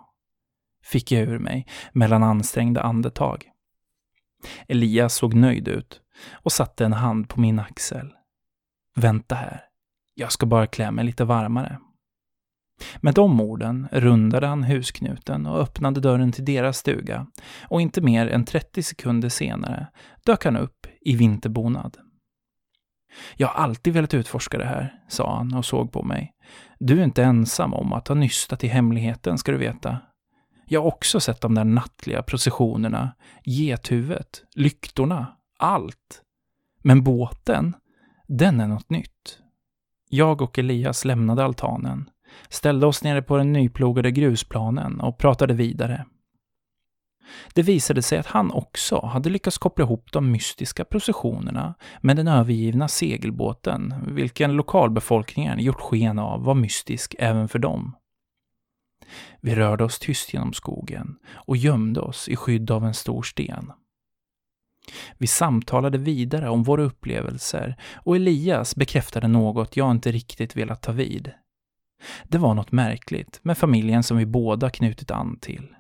Fick 0.85 1.13
jag 1.13 1.23
ur 1.23 1.39
mig 1.39 1.67
mellan 1.93 2.23
ansträngda 2.23 2.81
andetag. 2.81 3.51
Elias 4.69 5.15
såg 5.15 5.35
nöjd 5.35 5.69
ut 5.69 6.04
och 6.33 6.53
satte 6.53 6.85
en 6.85 6.93
hand 6.93 7.29
på 7.29 7.41
min 7.41 7.59
axel. 7.59 8.13
Vänta 8.97 9.35
här. 9.35 9.61
Jag 10.15 10.33
ska 10.33 10.47
bara 10.47 10.67
klä 10.67 10.91
mig 10.91 11.05
lite 11.05 11.25
varmare. 11.25 11.79
Med 13.01 13.15
de 13.15 13.41
orden 13.41 13.89
rundade 13.93 14.47
han 14.47 14.65
husknuten 14.65 15.47
och 15.47 15.61
öppnade 15.61 16.01
dörren 16.01 16.33
till 16.33 16.45
deras 16.45 16.79
stuga 16.79 17.27
och 17.69 17.81
inte 17.81 18.01
mer 18.01 18.27
än 18.27 18.45
30 18.45 18.83
sekunder 18.83 19.29
senare 19.29 19.87
dök 20.27 20.45
han 20.45 20.57
upp 20.57 20.87
i 21.01 21.17
vinterbonad. 21.17 21.97
Jag 23.37 23.49
har 23.49 23.63
alltid 23.63 23.95
velat 23.95 24.15
utforska 24.15 24.59
det 24.59 24.65
här, 24.65 24.95
sa 25.09 25.37
han 25.37 25.55
och 25.55 25.65
såg 25.65 25.93
på 25.93 26.03
mig. 26.03 26.33
Du 26.79 27.01
är 27.01 27.05
inte 27.05 27.25
ensam 27.25 27.75
om 27.75 27.93
att 27.93 28.09
ha 28.09 28.15
nystat 28.15 28.65
i 28.65 28.69
hemligheten, 28.69 29.39
ska 29.39 29.53
du 29.53 29.59
veta. 29.59 29.99
Jag 30.67 30.81
har 30.81 30.87
också 30.87 31.21
sett 31.21 31.41
de 31.41 31.55
där 31.55 31.65
nattliga 31.65 32.23
processionerna, 32.23 33.15
gethuvudet, 33.45 34.43
lyktorna, 34.57 35.27
allt. 35.59 36.23
Men 36.83 37.05
båten, 37.05 37.77
den 38.27 38.61
är 38.61 38.69
något 38.69 38.91
nytt. 38.91 39.39
Jag 40.09 40.43
och 40.43 40.59
Elias 40.59 41.05
lämnade 41.05 41.45
altanen, 41.45 42.11
ställde 42.49 42.87
oss 42.87 43.05
nere 43.05 43.23
på 43.23 43.37
den 43.37 43.53
nyplogade 43.53 44.11
grusplanen 44.11 45.01
och 45.01 45.19
pratade 45.19 45.55
vidare. 45.55 46.07
Det 47.55 47.63
visade 47.63 48.03
sig 48.03 48.19
att 48.19 48.27
han 48.27 48.51
också 48.51 49.07
hade 49.07 49.31
lyckats 49.31 49.59
koppla 49.59 49.85
ihop 49.85 50.13
de 50.13 50.31
mystiska 50.31 50.85
processionerna 50.85 51.75
med 52.01 52.17
den 52.17 52.29
övergivna 52.29 52.89
segelbåten, 52.89 53.95
vilken 54.07 54.53
lokalbefolkningen 54.53 55.59
gjort 55.59 55.81
sken 55.81 56.19
av 56.19 56.45
var 56.45 56.55
mystisk 56.55 57.15
även 57.19 57.49
för 57.49 57.59
dem. 57.59 57.97
Vi 59.41 59.55
rörde 59.55 59.85
oss 59.85 59.99
tyst 59.99 60.35
genom 60.35 60.53
skogen 60.53 61.17
och 61.33 61.57
gömde 61.57 62.01
oss 62.01 62.29
i 62.29 62.37
skydd 62.37 62.71
av 62.71 62.85
en 62.85 62.95
stor 62.95 63.23
sten. 63.23 63.73
Vi 65.19 65.27
samtalade 65.27 65.99
vidare 65.99 66.49
om 66.49 66.63
våra 66.63 66.83
upplevelser 66.83 67.77
och 67.95 68.17
Elias 68.17 68.77
bekräftade 68.77 69.29
något 69.29 69.77
jag 69.77 69.91
inte 69.91 70.13
riktigt 70.13 70.57
velat 70.57 70.83
ta 70.83 70.93
vid. 70.93 71.33
Det 72.25 72.39
var 72.39 72.55
något 72.55 72.73
märkligt 72.73 73.41
med 73.43 73.59
familjen 73.59 74.03
som 74.03 74.17
vi 74.17 74.27
båda 74.27 74.71
knutit 74.71 75.11
an 75.11 75.39
till. 75.41 75.75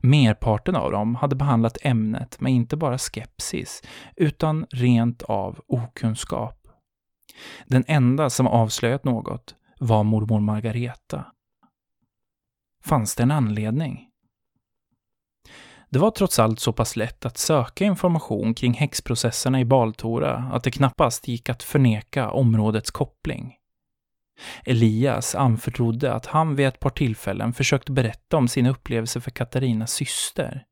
Merparten 0.00 0.76
av 0.76 0.92
dem 0.92 1.14
hade 1.14 1.36
behandlat 1.36 1.78
ämnet 1.82 2.40
med 2.40 2.52
inte 2.52 2.76
bara 2.76 2.98
skepsis, 2.98 3.82
utan 4.16 4.66
rent 4.70 5.22
av 5.22 5.60
okunskap. 5.66 6.68
Den 7.66 7.84
enda 7.86 8.30
som 8.30 8.46
avslöjat 8.46 9.04
något 9.04 9.54
var 9.80 10.04
mormor 10.04 10.40
Margareta. 10.40 11.24
Fanns 12.84 13.14
det 13.14 13.22
en 13.22 13.30
anledning? 13.30 14.08
Det 15.94 16.00
var 16.00 16.10
trots 16.10 16.38
allt 16.38 16.60
så 16.60 16.72
pass 16.72 16.96
lätt 16.96 17.26
att 17.26 17.38
söka 17.38 17.84
information 17.84 18.54
kring 18.54 18.72
häxprocesserna 18.72 19.60
i 19.60 19.64
Baltora 19.64 20.50
att 20.52 20.64
det 20.64 20.70
knappast 20.70 21.28
gick 21.28 21.48
att 21.48 21.62
förneka 21.62 22.30
områdets 22.30 22.90
koppling. 22.90 23.54
Elias 24.64 25.34
anförtrodde 25.34 26.12
att 26.12 26.26
han 26.26 26.56
vid 26.56 26.66
ett 26.66 26.80
par 26.80 26.90
tillfällen 26.90 27.52
försökt 27.52 27.88
berätta 27.88 28.36
om 28.36 28.48
sina 28.48 28.70
upplevelser 28.70 29.20
för 29.20 29.30
Katarinas 29.30 29.92
syster. 29.92 30.64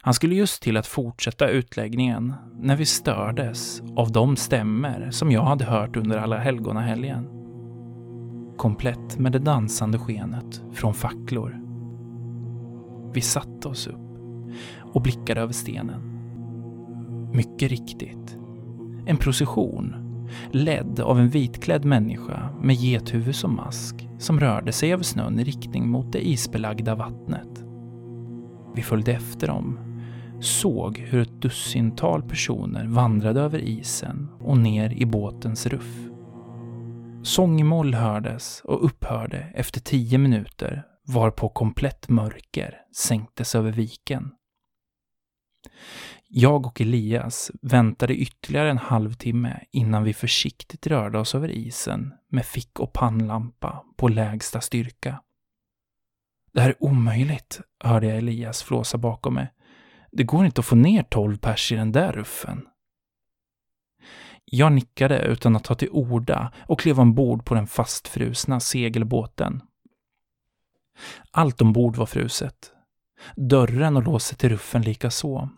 Han 0.00 0.14
skulle 0.14 0.34
just 0.34 0.62
till 0.62 0.76
att 0.76 0.86
fortsätta 0.86 1.48
utläggningen 1.48 2.34
när 2.54 2.76
vi 2.76 2.86
stördes 2.86 3.82
av 3.96 4.12
de 4.12 4.36
stämmer 4.36 5.10
som 5.10 5.32
jag 5.32 5.42
hade 5.42 5.64
hört 5.64 5.96
under 5.96 6.18
alla 6.18 6.38
helgonahelgen. 6.38 7.28
Komplett 8.56 9.18
med 9.18 9.32
det 9.32 9.38
dansande 9.38 9.98
skenet 9.98 10.62
från 10.74 10.94
facklor. 10.94 11.60
Vi 13.12 13.20
satte 13.20 13.68
oss 13.68 13.86
upp 13.86 14.07
och 14.92 15.02
blickade 15.02 15.40
över 15.40 15.52
stenen. 15.52 16.00
Mycket 17.32 17.70
riktigt. 17.70 18.36
En 19.06 19.16
procession 19.16 20.08
ledd 20.50 21.00
av 21.00 21.18
en 21.18 21.28
vitklädd 21.28 21.84
människa 21.84 22.50
med 22.60 22.76
gethuvud 22.76 23.36
som 23.36 23.56
mask, 23.56 24.08
som 24.18 24.40
rörde 24.40 24.72
sig 24.72 24.92
över 24.92 25.04
snön 25.04 25.40
i 25.40 25.44
riktning 25.44 25.88
mot 25.88 26.12
det 26.12 26.28
isbelagda 26.28 26.94
vattnet. 26.94 27.64
Vi 28.74 28.82
följde 28.82 29.12
efter 29.12 29.46
dem, 29.46 29.78
såg 30.40 30.98
hur 30.98 31.20
ett 31.20 31.42
dussintal 31.42 32.22
personer 32.22 32.86
vandrade 32.86 33.40
över 33.40 33.58
isen 33.58 34.28
och 34.40 34.58
ner 34.58 34.92
i 34.92 35.06
båtens 35.06 35.66
ruff. 35.66 36.08
Sångmoll 37.22 37.94
hördes 37.94 38.62
och 38.64 38.84
upphörde 38.84 39.52
efter 39.54 39.80
tio 39.80 40.18
minuter 40.18 40.82
varpå 41.06 41.48
komplett 41.48 42.08
mörker 42.08 42.74
sänktes 42.96 43.54
över 43.54 43.72
viken. 43.72 44.30
Jag 46.28 46.66
och 46.66 46.80
Elias 46.80 47.50
väntade 47.62 48.14
ytterligare 48.14 48.70
en 48.70 48.78
halvtimme 48.78 49.60
innan 49.70 50.04
vi 50.04 50.14
försiktigt 50.14 50.86
rörde 50.86 51.18
oss 51.18 51.34
över 51.34 51.48
isen 51.48 52.14
med 52.28 52.46
fick 52.46 52.80
och 52.80 52.92
pannlampa 52.92 53.84
på 53.96 54.08
lägsta 54.08 54.60
styrka. 54.60 55.22
Det 56.52 56.60
här 56.60 56.70
är 56.70 56.84
omöjligt, 56.84 57.60
hörde 57.84 58.06
jag 58.06 58.18
Elias 58.18 58.62
flåsa 58.62 58.98
bakom 58.98 59.34
mig. 59.34 59.52
Det 60.12 60.24
går 60.24 60.46
inte 60.46 60.60
att 60.60 60.66
få 60.66 60.76
ner 60.76 61.02
tolv 61.02 61.36
pers 61.36 61.72
i 61.72 61.74
den 61.74 61.92
där 61.92 62.12
ruffen. 62.12 62.66
Jag 64.44 64.72
nickade 64.72 65.18
utan 65.22 65.56
att 65.56 65.64
ta 65.64 65.74
till 65.74 65.90
orda 65.90 66.52
och 66.66 66.80
klev 66.80 67.00
ombord 67.00 67.44
på 67.44 67.54
den 67.54 67.66
fastfrusna 67.66 68.60
segelbåten. 68.60 69.62
Allt 71.30 71.62
ombord 71.62 71.96
var 71.96 72.06
fruset. 72.06 72.72
Dörren 73.36 73.96
och 73.96 74.02
låset 74.02 74.38
till 74.38 74.48
ruffen 74.48 74.82
likaså 74.82 75.48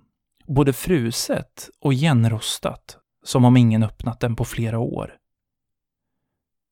både 0.54 0.72
fruset 0.72 1.70
och 1.80 1.92
igenrostat, 1.92 2.98
som 3.24 3.44
om 3.44 3.56
ingen 3.56 3.82
öppnat 3.82 4.20
den 4.20 4.36
på 4.36 4.44
flera 4.44 4.78
år. 4.78 5.16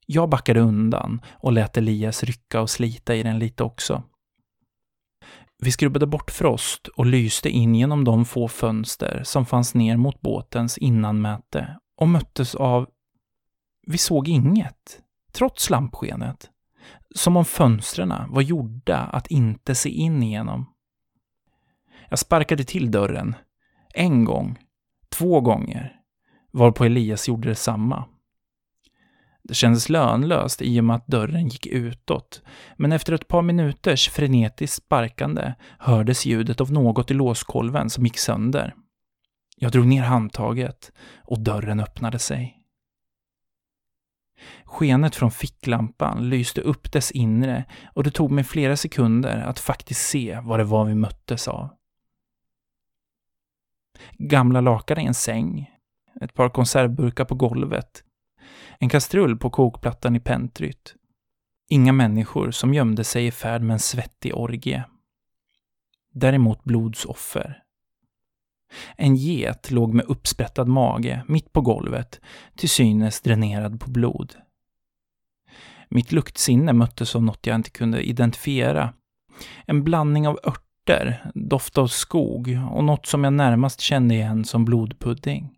Jag 0.06 0.28
backade 0.28 0.60
undan 0.60 1.20
och 1.32 1.52
lät 1.52 1.76
Elias 1.76 2.24
rycka 2.24 2.60
och 2.60 2.70
slita 2.70 3.14
i 3.14 3.22
den 3.22 3.38
lite 3.38 3.64
också. 3.64 4.02
Vi 5.58 5.72
skrubbade 5.72 6.06
bort 6.06 6.30
frost 6.30 6.88
och 6.88 7.06
lyste 7.06 7.48
in 7.50 7.74
genom 7.74 8.04
de 8.04 8.24
få 8.24 8.48
fönster 8.48 9.22
som 9.24 9.46
fanns 9.46 9.74
ner 9.74 9.96
mot 9.96 10.20
båtens 10.20 10.78
innanmäte 10.78 11.78
och 11.96 12.08
möttes 12.08 12.54
av... 12.54 12.88
Vi 13.86 13.98
såg 13.98 14.28
inget, 14.28 15.00
trots 15.32 15.70
lampskenet. 15.70 16.50
Som 17.14 17.36
om 17.36 17.44
fönstren 17.44 18.12
var 18.28 18.42
gjorda 18.42 18.98
att 18.98 19.26
inte 19.26 19.74
se 19.74 19.88
in 19.88 20.22
igenom. 20.22 20.66
Jag 22.10 22.18
sparkade 22.18 22.64
till 22.64 22.90
dörren, 22.90 23.36
en 23.94 24.24
gång, 24.24 24.58
två 25.08 25.40
gånger, 25.40 25.96
varpå 26.52 26.84
Elias 26.84 27.28
gjorde 27.28 27.48
detsamma. 27.48 28.04
Det 29.42 29.54
kändes 29.54 29.88
lönlöst 29.88 30.62
i 30.62 30.80
och 30.80 30.84
med 30.84 30.96
att 30.96 31.06
dörren 31.06 31.48
gick 31.48 31.66
utåt, 31.66 32.42
men 32.76 32.92
efter 32.92 33.12
ett 33.12 33.28
par 33.28 33.42
minuters 33.42 34.08
frenetiskt 34.08 34.76
sparkande 34.76 35.54
hördes 35.78 36.26
ljudet 36.26 36.60
av 36.60 36.72
något 36.72 37.10
i 37.10 37.14
låskolven 37.14 37.90
som 37.90 38.04
gick 38.04 38.18
sönder. 38.18 38.74
Jag 39.56 39.72
drog 39.72 39.86
ner 39.86 40.02
handtaget 40.02 40.92
och 41.24 41.40
dörren 41.40 41.80
öppnade 41.80 42.18
sig. 42.18 42.54
Skenet 44.64 45.16
från 45.16 45.30
ficklampan 45.30 46.28
lyste 46.28 46.60
upp 46.60 46.92
dess 46.92 47.10
inre 47.10 47.64
och 47.94 48.04
det 48.04 48.10
tog 48.10 48.30
mig 48.30 48.44
flera 48.44 48.76
sekunder 48.76 49.36
att 49.38 49.60
faktiskt 49.60 50.08
se 50.08 50.40
vad 50.42 50.60
det 50.60 50.64
var 50.64 50.84
vi 50.84 50.94
möttes 50.94 51.48
av. 51.48 51.77
Gamla 54.18 54.60
lakan 54.60 54.98
i 54.98 55.04
en 55.04 55.14
säng, 55.14 55.70
ett 56.20 56.34
par 56.34 56.48
konservburkar 56.48 57.24
på 57.24 57.34
golvet, 57.34 58.04
en 58.78 58.88
kastrull 58.88 59.36
på 59.36 59.50
kokplattan 59.50 60.16
i 60.16 60.20
pentryt. 60.20 60.94
Inga 61.68 61.92
människor 61.92 62.50
som 62.50 62.74
gömde 62.74 63.04
sig 63.04 63.26
i 63.26 63.30
färd 63.30 63.62
med 63.62 63.74
en 63.74 63.80
svettig 63.80 64.34
orgie. 64.34 64.84
Däremot 66.12 66.64
blodsoffer. 66.64 67.62
En 68.96 69.16
get 69.16 69.70
låg 69.70 69.94
med 69.94 70.06
uppsprättad 70.08 70.68
mage 70.68 71.24
mitt 71.28 71.52
på 71.52 71.60
golvet, 71.60 72.20
till 72.56 72.68
synes 72.68 73.20
dränerad 73.20 73.80
på 73.80 73.90
blod. 73.90 74.34
Mitt 75.88 76.12
luktsinne 76.12 76.72
möttes 76.72 77.16
av 77.16 77.22
något 77.22 77.46
jag 77.46 77.54
inte 77.54 77.70
kunde 77.70 78.02
identifiera. 78.02 78.94
En 79.66 79.84
blandning 79.84 80.28
av 80.28 80.38
örter, 80.88 81.30
doft 81.34 81.78
av 81.78 81.86
skog 81.86 82.58
och 82.70 82.84
något 82.84 83.06
som 83.06 83.24
jag 83.24 83.32
närmast 83.32 83.80
kände 83.80 84.14
igen 84.14 84.44
som 84.44 84.64
blodpudding. 84.64 85.50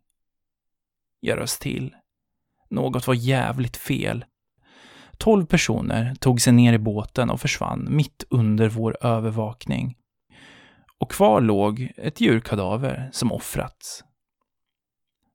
Jag 1.21 1.39
rös 1.39 1.59
till. 1.59 1.95
Något 2.71 3.07
var 3.07 3.15
jävligt 3.15 3.77
fel. 3.77 4.25
Tolv 5.19 5.47
personer 5.47 6.15
tog 6.15 6.41
sig 6.41 6.53
ner 6.53 6.73
i 6.73 6.79
båten 6.79 7.31
och 7.31 7.41
försvann 7.41 7.89
mitt 7.91 8.25
under 8.31 8.69
vår 8.69 8.97
övervakning. 9.01 9.97
Och 10.99 11.11
kvar 11.11 11.41
låg 11.41 11.93
ett 11.97 12.21
djurkadaver 12.21 13.11
som 13.13 13.33
offrats. 13.33 14.05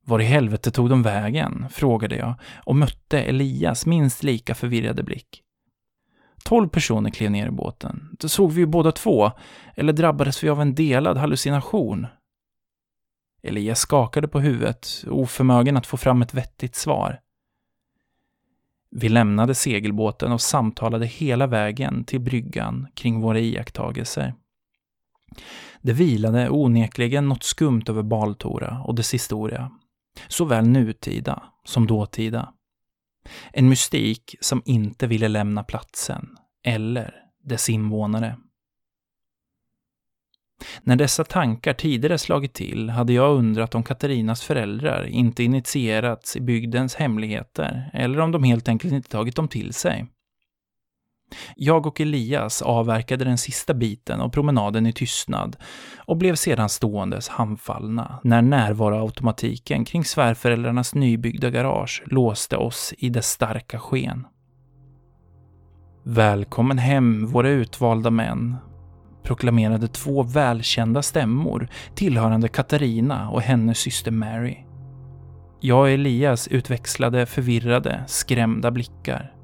Var 0.05 0.19
i 0.19 0.23
helvete 0.23 0.71
tog 0.71 0.89
de 0.89 1.03
vägen? 1.03 1.65
frågade 1.71 2.15
jag 2.15 2.34
och 2.65 2.75
mötte 2.75 3.21
Elias 3.21 3.86
minst 3.86 4.23
lika 4.23 4.55
förvirrade 4.55 5.03
blick. 5.03 5.44
Tolv 6.45 6.69
personer 6.69 7.10
klev 7.10 7.31
ner 7.31 7.47
i 7.47 7.51
båten. 7.51 8.15
Då 8.19 8.29
såg 8.29 8.51
vi 8.51 8.60
ju 8.60 8.65
båda 8.65 8.91
två, 8.91 9.31
eller 9.75 9.93
drabbades 9.93 10.43
vi 10.43 10.49
av 10.49 10.62
en 10.62 10.75
delad 10.75 11.17
hallucination? 11.17 12.08
Elias 13.43 13.79
skakade 13.79 14.27
på 14.27 14.39
huvudet, 14.39 15.03
oförmögen 15.08 15.77
att 15.77 15.88
få 15.88 15.97
fram 15.97 16.21
ett 16.21 16.34
vettigt 16.34 16.75
svar. 16.75 17.19
Vi 18.91 19.10
lämnade 19.10 19.55
segelbåten 19.55 20.31
och 20.31 20.41
samtalade 20.41 21.05
hela 21.05 21.47
vägen 21.47 22.03
till 22.03 22.21
bryggan 22.21 22.88
kring 22.93 23.21
våra 23.21 23.39
iakttagelser. 23.39 24.34
Det 25.81 25.93
vilade 25.93 26.49
onekligen 26.49 27.29
något 27.29 27.43
skumt 27.43 27.84
över 27.88 28.03
Baltora 28.03 28.81
och 28.86 28.95
dess 28.95 29.13
historia, 29.13 29.71
såväl 30.27 30.67
nutida 30.67 31.43
som 31.63 31.88
dåtida. 31.88 32.53
En 33.54 33.70
mystik 33.70 34.36
som 34.42 34.62
inte 34.66 35.08
ville 35.08 35.28
lämna 35.28 35.64
platsen, 35.64 36.38
eller 36.66 37.14
dess 37.44 37.70
invånare. 37.70 38.38
När 40.84 40.96
dessa 40.96 41.24
tankar 41.24 41.74
tidigare 41.74 42.18
slagit 42.18 42.54
till 42.54 42.90
hade 42.90 43.14
jag 43.14 43.38
undrat 43.38 43.76
om 43.76 43.84
Katarinas 43.84 44.44
föräldrar 44.44 45.06
inte 45.06 45.44
initierats 45.44 46.36
i 46.36 46.42
bygdens 46.42 46.96
hemligheter 46.96 47.90
eller 47.94 48.20
om 48.20 48.32
de 48.32 48.44
helt 48.44 48.68
enkelt 48.68 48.94
inte 48.94 49.10
tagit 49.10 49.36
dem 49.36 49.48
till 49.48 49.74
sig. 49.74 50.08
Jag 51.56 51.86
och 51.86 52.02
Elias 52.02 52.62
avverkade 52.62 53.26
den 53.26 53.38
sista 53.38 53.74
biten 53.74 54.22
av 54.22 54.30
promenaden 54.30 54.86
i 54.86 54.94
tystnad 54.94 55.56
och 55.98 56.18
blev 56.18 56.36
sedan 56.36 56.70
ståendes 56.70 57.28
handfallna 57.28 58.20
när 58.24 58.42
närvaroautomatiken 58.42 59.86
kring 59.86 60.06
svärföräldrarnas 60.06 60.96
nybyggda 60.96 61.50
garage 61.50 62.04
låste 62.06 62.58
oss 62.58 62.94
i 62.98 63.10
dess 63.10 63.30
starka 63.30 63.80
sken. 63.80 64.28
Välkommen 66.04 66.78
hem, 66.78 67.28
våra 67.28 67.50
utvalda 67.50 68.10
män, 68.10 68.56
proklamerade 69.24 69.88
två 69.88 70.24
välkända 70.24 71.02
stämmor 71.02 71.68
tillhörande 71.96 72.48
Katarina 72.48 73.30
och 73.30 73.42
hennes 73.42 73.78
syster 73.78 74.12
Mary. 74.12 74.58
Jag 75.62 75.80
och 75.80 75.90
Elias 75.90 76.48
utväxlade 76.48 77.26
förvirrade, 77.26 78.04
skrämda 78.08 78.72
blickar. 78.72 79.35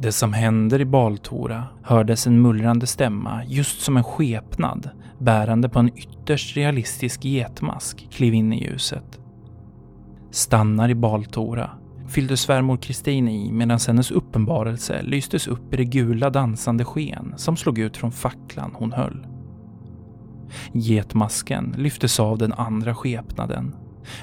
Det 0.00 0.12
som 0.12 0.32
händer 0.32 0.80
i 0.80 0.84
Baltora 0.84 1.64
hördes 1.82 2.26
en 2.26 2.42
mullrande 2.42 2.86
stämma 2.86 3.44
just 3.44 3.80
som 3.80 3.96
en 3.96 4.04
skepnad 4.04 4.90
bärande 5.18 5.68
på 5.68 5.78
en 5.78 5.98
ytterst 5.98 6.56
realistisk 6.56 7.24
getmask 7.24 8.08
klev 8.10 8.34
in 8.34 8.52
i 8.52 8.64
ljuset. 8.64 9.20
Stannar 10.30 10.88
i 10.88 10.94
Baltora 10.94 11.70
fyllde 12.08 12.36
svärmor 12.36 12.76
Kristin 12.76 13.28
i 13.28 13.52
medan 13.52 13.78
hennes 13.86 14.10
uppenbarelse 14.10 15.02
lystes 15.02 15.46
upp 15.46 15.74
i 15.74 15.76
det 15.76 15.84
gula 15.84 16.30
dansande 16.30 16.84
sken 16.84 17.34
som 17.36 17.56
slog 17.56 17.78
ut 17.78 17.96
från 17.96 18.12
facklan 18.12 18.70
hon 18.74 18.92
höll. 18.92 19.26
Getmasken 20.72 21.74
lyftes 21.78 22.20
av 22.20 22.38
den 22.38 22.52
andra 22.52 22.94
skepnaden 22.94 23.76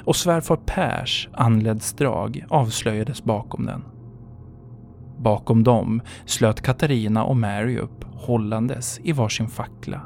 och 0.03 0.15
svärfar 0.15 0.55
Pers 0.55 1.29
anledsdrag 1.33 2.45
avslöjades 2.49 3.23
bakom 3.23 3.65
den. 3.65 3.83
Bakom 5.17 5.63
dem 5.63 6.01
slöt 6.25 6.61
Katarina 6.61 7.23
och 7.23 7.37
Mary 7.37 7.77
upp 7.77 8.05
hållandes 8.13 8.99
i 9.03 9.11
varsin 9.11 9.47
fackla. 9.47 10.01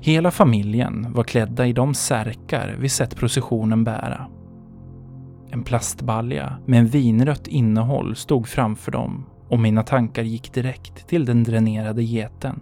Hela 0.00 0.30
familjen 0.30 1.12
var 1.12 1.24
klädda 1.24 1.66
i 1.66 1.72
de 1.72 1.94
särkar 1.94 2.76
vi 2.78 2.88
sett 2.88 3.16
processionen 3.16 3.84
bära 3.84 4.26
en 5.52 5.64
plastbalja 5.64 6.56
med 6.66 6.78
en 6.78 6.86
vinrött 6.86 7.46
innehåll 7.46 8.16
stod 8.16 8.48
framför 8.48 8.92
dem 8.92 9.26
och 9.48 9.58
mina 9.58 9.82
tankar 9.82 10.22
gick 10.22 10.52
direkt 10.52 11.08
till 11.08 11.24
den 11.24 11.44
dränerade 11.44 12.02
geten. 12.02 12.60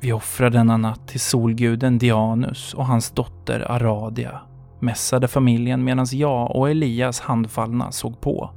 Vi 0.00 0.12
offrade 0.12 0.58
denna 0.58 0.76
natt 0.76 1.08
till 1.08 1.20
solguden 1.20 1.98
Dianus 1.98 2.74
och 2.74 2.86
hans 2.86 3.10
dotter 3.10 3.70
Aradia, 3.70 4.40
mässade 4.80 5.28
familjen 5.28 5.84
medan 5.84 6.06
jag 6.12 6.56
och 6.56 6.70
Elias 6.70 7.20
handfallna 7.20 7.92
såg 7.92 8.20
på. 8.20 8.50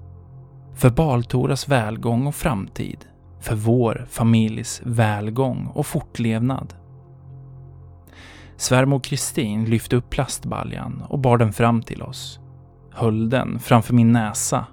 För 0.81 0.89
Baltoras 0.89 1.67
välgång 1.67 2.27
och 2.27 2.35
framtid. 2.35 3.05
För 3.39 3.55
vår 3.55 4.05
familjs 4.09 4.81
välgång 4.85 5.71
och 5.73 5.85
fortlevnad. 5.85 6.73
Svärmor 8.57 8.99
Kristin 8.99 9.65
lyfte 9.65 9.95
upp 9.95 10.09
plastbaljan 10.09 11.03
och 11.09 11.19
bar 11.19 11.37
den 11.37 11.53
fram 11.53 11.81
till 11.81 12.01
oss 12.01 12.39
höll 12.91 13.29
den 13.29 13.59
framför 13.59 13.93
min 13.93 14.11
näsa. 14.11 14.65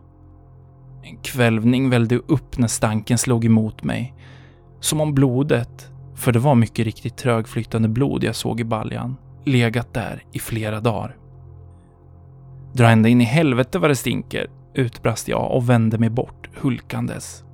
En 1.03 1.17
kvälvning 1.17 1.91
vällde 1.91 2.17
upp 2.17 2.59
när 2.59 2.69
stanken 2.69 3.19
slog 3.19 3.45
emot 3.45 3.83
mig. 3.83 4.15
Som 4.81 5.01
om 5.01 5.15
blodet, 5.15 5.91
för 6.15 6.33
det 6.33 6.39
var 6.39 6.55
mycket 6.55 6.85
riktigt 6.85 7.17
trögflytande 7.17 7.89
blod 7.89 8.25
jag 8.25 8.35
såg 8.35 8.61
i 8.61 8.65
baljan, 8.65 9.17
legat 9.45 9.95
där 9.95 10.23
i 10.33 10.39
flera 10.39 10.81
dagar. 10.81 11.17
Dra 12.73 12.89
ända 12.91 13.09
in 13.09 13.21
i 13.21 13.25
helvete 13.25 13.79
vad 13.79 13.91
det 13.91 13.97
stinker, 13.97 14.47
utbrast 14.79 15.29
jag 15.29 15.51
och 15.51 15.69
vände 15.69 15.99
mig 15.99 16.11
bort 16.11 16.49
hulkandes. 16.61 17.45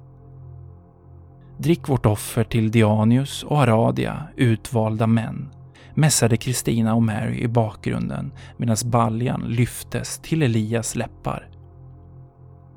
Drick 1.58 1.88
vårt 1.88 2.06
offer 2.06 2.44
till 2.44 2.70
Dianius 2.70 3.42
och 3.42 3.58
Aradia, 3.58 4.28
utvalda 4.36 5.06
män, 5.06 5.48
mässade 5.94 6.36
Kristina 6.36 6.94
och 6.94 7.02
Mary 7.02 7.38
i 7.38 7.48
bakgrunden 7.48 8.32
medan 8.56 8.76
baljan 8.84 9.40
lyftes 9.40 10.18
till 10.18 10.42
Elias 10.42 10.96
läppar. 10.96 11.48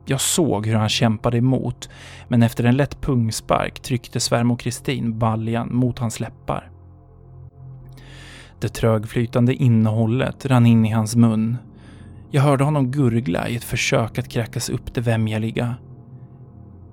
Jag 0.05 0.21
såg 0.21 0.67
hur 0.67 0.75
han 0.75 0.89
kämpade 0.89 1.37
emot, 1.37 1.89
men 2.27 2.43
efter 2.43 2.63
en 2.63 2.77
lätt 2.77 3.01
pungspark 3.01 3.79
tryckte 3.79 4.19
svärmor 4.19 4.57
Kristin 4.57 5.19
baljan 5.19 5.75
mot 5.75 5.99
hans 5.99 6.19
läppar. 6.19 6.71
Det 8.59 8.69
trögflytande 8.69 9.53
innehållet 9.53 10.45
rann 10.45 10.65
in 10.65 10.85
i 10.85 10.91
hans 10.91 11.15
mun. 11.15 11.57
Jag 12.31 12.41
hörde 12.41 12.63
honom 12.63 12.91
gurgla 12.91 13.49
i 13.49 13.55
ett 13.55 13.63
försök 13.63 14.17
att 14.17 14.29
kräkas 14.29 14.69
upp 14.69 14.93
det 14.93 15.01
vämjeliga. 15.01 15.75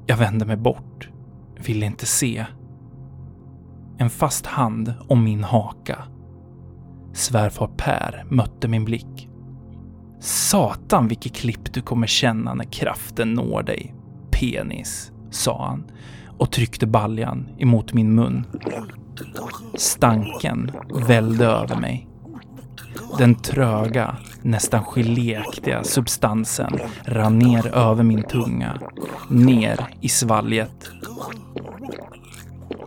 Jag 0.06 0.16
vände 0.16 0.44
mig 0.46 0.56
bort, 0.56 1.08
ville 1.66 1.86
inte 1.86 2.06
se. 2.06 2.46
En 3.98 4.10
fast 4.10 4.46
hand 4.46 4.94
om 5.08 5.24
min 5.24 5.44
haka. 5.44 5.98
Svärfar 7.12 7.70
Per 7.76 8.24
mötte 8.30 8.68
min 8.68 8.84
blick. 8.84 9.28
Satan 10.20 11.08
vilket 11.08 11.34
klipp 11.34 11.72
du 11.72 11.80
kommer 11.80 12.06
känna 12.06 12.54
när 12.54 12.64
kraften 12.64 13.34
når 13.34 13.62
dig, 13.62 13.94
penis, 14.30 15.12
sa 15.30 15.66
han 15.66 15.84
och 16.38 16.52
tryckte 16.52 16.86
baljan 16.86 17.48
emot 17.58 17.92
min 17.92 18.14
mun. 18.14 18.46
Stanken 19.74 20.70
vällde 21.06 21.46
över 21.46 21.80
mig. 21.80 22.08
Den 23.18 23.34
tröga, 23.34 24.16
nästan 24.42 24.84
geléaktiga 24.84 25.84
substansen 25.84 26.78
rann 27.04 27.38
ner 27.38 27.74
över 27.74 28.02
min 28.02 28.22
tunga, 28.22 28.80
ner 29.30 29.86
i 30.00 30.08
svalget. 30.08 30.90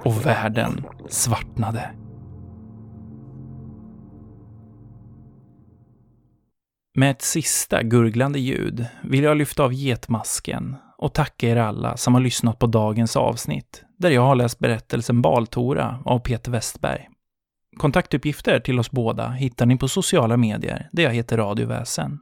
Och 0.04 0.26
världen 0.26 0.84
svartnade. 1.10 1.92
Med 6.96 7.12
ett 7.12 7.22
sista 7.22 7.84
gurglande 7.84 8.40
ljud 8.40 8.86
vill 9.04 9.24
jag 9.24 9.38
lyfta 9.38 9.64
av 9.64 9.74
getmasken 9.74 10.76
och 10.98 11.14
tacka 11.14 11.50
er 11.50 11.56
alla 11.56 11.98
som 11.98 12.14
har 12.14 12.22
lyssnat 12.22 12.60
på 12.60 12.68
dagens 12.68 13.16
avsnitt, 13.16 13.84
där 13.98 14.10
jag 14.10 14.22
har 14.22 14.36
läst 14.36 14.60
berättelsen 14.60 15.22
Baltora 15.22 16.00
av 16.06 16.20
Peter 16.20 16.52
Westberg. 16.52 17.10
Kontaktuppgifter 17.78 18.60
till 18.60 18.80
oss 18.80 18.92
båda 18.92 19.30
hittar 19.30 19.66
ni 19.66 19.78
på 19.78 19.88
sociala 19.88 20.38
medier, 20.38 20.90
där 20.92 21.04
jag 21.04 21.14
heter 21.14 21.38
Radioväsen. 21.38 22.20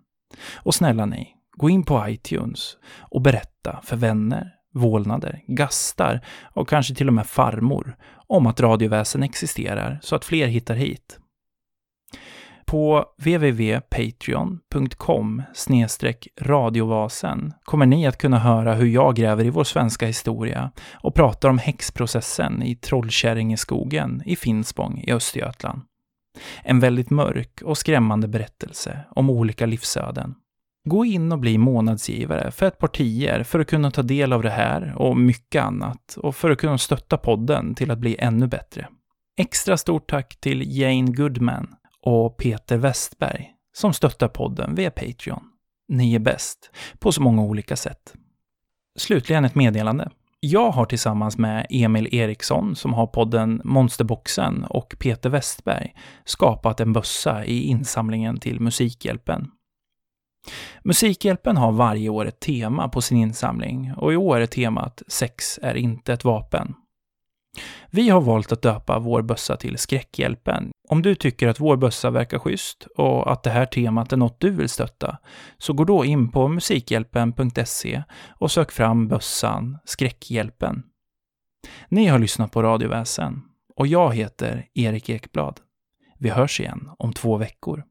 Och 0.56 0.76
snälla 0.76 1.06
ni, 1.06 1.28
gå 1.58 1.70
in 1.70 1.84
på 1.84 2.10
iTunes 2.10 2.78
och 3.00 3.22
berätta 3.22 3.80
för 3.84 3.96
vänner, 3.96 4.52
vålnader, 4.74 5.44
gastar 5.48 6.26
och 6.44 6.70
kanske 6.70 6.96
till 6.96 7.08
och 7.08 7.14
med 7.14 7.28
farmor 7.28 7.98
om 8.28 8.48
att 8.48 8.60
radioväsen 8.60 9.24
existerar 9.24 10.00
så 10.02 10.16
att 10.16 10.26
fler 10.26 10.48
hittar 10.48 10.76
hit. 10.76 11.20
På 12.76 13.06
www.patreon.com 13.18 15.44
radiovasen 16.42 17.54
kommer 17.64 17.86
ni 17.86 18.08
att 18.08 18.18
kunna 18.18 18.40
höra 18.40 18.74
hur 18.74 18.88
jag 18.88 19.16
gräver 19.16 19.46
i 19.46 19.50
vår 19.50 19.64
svenska 19.64 20.08
historia 20.08 20.72
och 20.94 21.16
pratar 21.16 21.50
om 21.50 21.58
häxprocessen 21.58 22.64
i 22.64 22.76
Trollkärringeskogen 22.76 24.24
i 24.26 24.36
Finspång 24.36 25.04
i 25.08 25.12
Östergötland. 25.12 25.82
En 26.64 26.80
väldigt 26.80 27.10
mörk 27.10 27.62
och 27.66 27.78
skrämmande 27.78 28.28
berättelse 28.28 29.00
om 29.10 29.30
olika 29.30 29.66
livsöden. 29.66 30.36
Gå 30.90 31.06
in 31.06 31.32
och 31.32 31.40
bli 31.40 31.58
månadsgivare 31.58 32.52
för 32.52 32.66
ett 32.66 32.78
par 32.78 32.88
tior 32.88 33.44
för 33.44 33.60
att 33.60 33.68
kunna 33.68 33.92
ta 33.92 34.02
del 34.02 34.34
av 34.34 34.42
det 34.42 34.50
här 34.50 34.94
och 34.98 35.18
mycket 35.18 35.64
annat 35.64 36.18
och 36.18 36.36
för 36.36 36.50
att 36.50 36.60
kunna 36.60 36.78
stötta 36.78 37.18
podden 37.18 37.76
till 37.76 37.92
att 37.92 38.00
bli 38.00 38.16
ännu 38.20 38.48
bättre. 38.48 38.88
Extra 39.38 39.78
stort 39.78 40.10
tack 40.10 40.38
till 40.42 40.80
Jane 40.80 41.12
Goodman 41.12 41.68
och 42.06 42.38
Peter 42.38 42.78
Westberg 42.78 43.52
som 43.74 43.94
stöttar 43.94 44.28
podden 44.28 44.76
via 44.76 44.92
Patreon. 44.92 45.44
Ni 45.88 46.16
är 46.16 46.20
bäst, 46.20 46.72
på 47.00 47.12
så 47.12 47.22
många 47.22 47.42
olika 47.42 47.76
sätt. 47.76 48.14
Slutligen 48.98 49.46
ett 49.46 49.56
meddelande. 49.56 50.12
Jag 50.40 50.72
har 50.72 50.86
tillsammans 50.86 51.38
med 51.38 51.68
Emil 51.70 52.16
Eriksson, 52.16 52.76
som 52.76 52.94
har 52.94 53.08
podden 53.08 53.62
Monsterboxen, 53.64 54.64
och 54.64 54.96
Peter 55.00 55.30
Westberg 55.30 55.94
skapat 56.26 56.80
en 56.80 56.94
bössa 56.94 57.46
i 57.46 57.64
insamlingen 57.64 58.40
till 58.40 58.60
Musikhjälpen. 58.60 59.52
Musikhjälpen 60.84 61.58
har 61.58 61.72
varje 61.72 62.10
år 62.10 62.26
ett 62.26 62.40
tema 62.40 62.90
på 62.90 63.02
sin 63.02 63.18
insamling 63.18 63.94
och 63.98 64.14
i 64.14 64.16
år 64.16 64.40
är 64.40 64.46
temat 64.46 65.02
Sex 65.08 65.60
är 65.62 65.76
inte 65.76 66.14
ett 66.14 66.24
vapen. 66.24 66.74
Vi 67.90 68.10
har 68.10 68.22
valt 68.22 68.52
att 68.52 68.62
döpa 68.62 69.00
vår 69.00 69.22
bössa 69.22 69.58
till 69.58 69.78
Skräckhjälpen. 69.78 70.72
Om 70.90 71.02
du 71.02 71.16
tycker 71.16 71.48
att 71.48 71.60
vår 71.60 71.78
bössa 71.78 72.10
verkar 72.10 72.40
schysst 72.40 72.88
och 72.98 73.32
att 73.32 73.44
det 73.44 73.50
här 73.50 73.66
temat 73.66 74.14
är 74.14 74.18
något 74.18 74.40
du 74.40 74.50
vill 74.50 74.70
stötta, 74.70 75.18
så 75.58 75.74
gå 75.74 75.84
då 75.84 76.06
in 76.06 76.32
på 76.32 76.48
musikhjälpen.se 76.48 78.04
och 78.30 78.52
sök 78.52 78.72
fram 78.72 79.08
bössan 79.08 79.78
Skräckhjälpen. 79.86 80.84
Ni 81.90 82.06
har 82.06 82.20
lyssnat 82.20 82.52
på 82.52 82.64
Radioväsen 82.64 83.42
och 83.76 83.88
jag 83.88 84.16
heter 84.16 84.68
Erik 84.74 85.10
Ekblad. 85.10 85.60
Vi 86.20 86.30
hörs 86.30 86.60
igen 86.60 86.90
om 86.98 87.14
två 87.14 87.38
veckor. 87.38 87.84